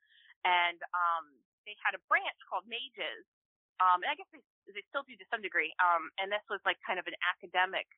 [0.45, 1.25] And, um,
[1.69, 3.27] they had a branch called Mages.
[3.81, 5.73] Um, and I guess they, they still do to some degree.
[5.81, 7.89] Um, and this was like kind of an academic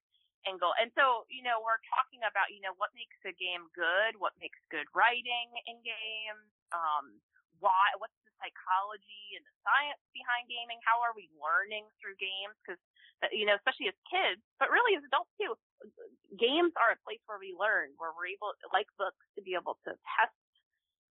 [0.47, 0.75] angle.
[0.79, 4.35] And so, you know, we're talking about, you know, what makes a game good, what
[4.39, 7.19] makes good writing in games, um,
[7.63, 10.83] why, what's psychology and the science behind gaming?
[10.83, 12.59] How are we learning through games?
[12.61, 12.83] Because,
[13.23, 15.55] uh, you know, especially as kids, but really as adults too,
[16.35, 19.79] games are a place where we learn, where we're able, like books, to be able
[19.87, 20.35] to test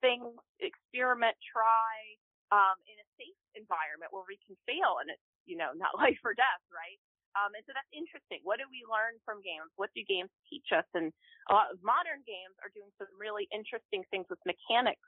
[0.01, 0.33] things,
[0.65, 2.17] experiment, try,
[2.49, 6.21] um, in a safe environment where we can fail and it's, you know, not life
[6.25, 6.97] or death, right?
[7.37, 8.41] Um, and so that's interesting.
[8.43, 9.71] What do we learn from games?
[9.77, 10.89] What do games teach us?
[10.97, 11.13] And
[11.47, 15.05] a lot of modern games are doing some really interesting things with mechanics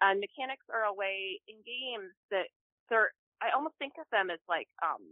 [0.00, 2.48] and mechanics are a way in games that
[2.90, 3.10] they're,
[3.42, 5.02] I almost think of them as like, um,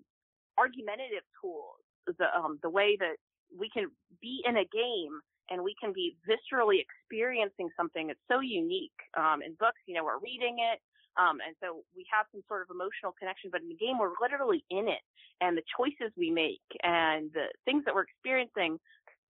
[0.58, 1.82] argumentative tools.
[2.06, 3.18] The, um, the way that
[3.50, 3.90] we can
[4.22, 5.18] be in a game
[5.50, 8.94] and we can be viscerally experiencing something that's so unique.
[9.16, 10.78] Um, in books, you know, we're reading it.
[11.18, 14.14] Um, and so we have some sort of emotional connection, but in the game, we're
[14.20, 15.00] literally in it
[15.40, 18.78] and the choices we make and the things that we're experiencing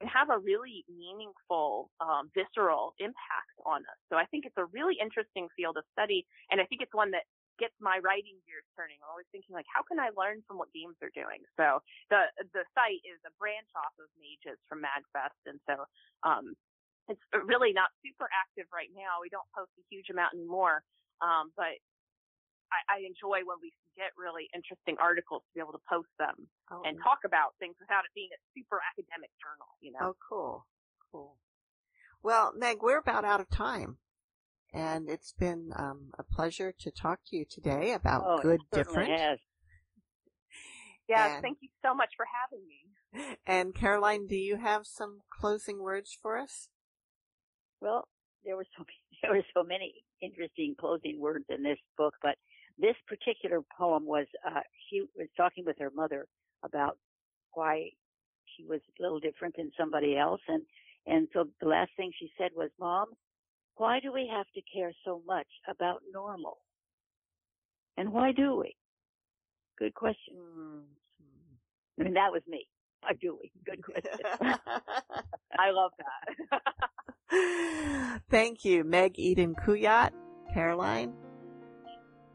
[0.01, 4.01] can have a really meaningful, um, visceral impact on us.
[4.13, 7.11] So I think it's a really interesting field of study, and I think it's one
[7.13, 7.25] that
[7.57, 9.01] gets my writing gears turning.
[9.01, 11.41] I'm always thinking like, how can I learn from what games are doing?
[11.57, 11.81] So
[12.13, 15.89] the the site is a branch off of Mages from MagFest, and so
[16.25, 16.53] um,
[17.09, 19.25] it's really not super active right now.
[19.25, 20.85] We don't post a huge amount anymore,
[21.25, 21.81] um, but
[22.73, 26.49] I, I enjoy when we get really interesting articles to be able to post them
[26.71, 30.13] oh, and talk about things without it being a super academic journal, you know?
[30.13, 30.67] Oh, cool.
[31.13, 31.37] Cool.
[32.23, 33.99] Well, Meg, we're about out of time.
[34.75, 39.09] And it's been um, a pleasure to talk to you today about oh, good different.
[39.09, 39.39] Yes.
[41.09, 42.83] Yeah, and, thank you so much for having me.
[43.47, 46.69] And Caroline, do you have some closing words for us?
[47.81, 48.09] Well,
[48.45, 52.37] there were so many, there were so many interesting closing words in this book, but
[52.79, 56.27] this particular poem was, uh, she was talking with her mother
[56.65, 56.99] about
[57.53, 57.91] why
[58.57, 60.41] she was a little different than somebody else.
[60.49, 60.63] And,
[61.07, 63.09] and so the last thing she said was, mom,
[63.77, 66.59] why do we have to care so much about normal?
[67.97, 68.77] And why do we?
[69.79, 70.37] Good question.
[71.99, 72.67] I mean, that was me.
[73.03, 73.53] Why do we?
[73.65, 74.21] Good question.
[75.59, 75.93] I love
[77.31, 78.21] that.
[78.31, 80.13] Thank you, Meg Eden Kuyatt,
[80.53, 81.13] Caroline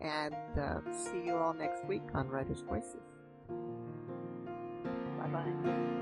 [0.02, 2.96] and uh, see you all next week on Writers Voices.
[5.18, 6.01] Bye bye.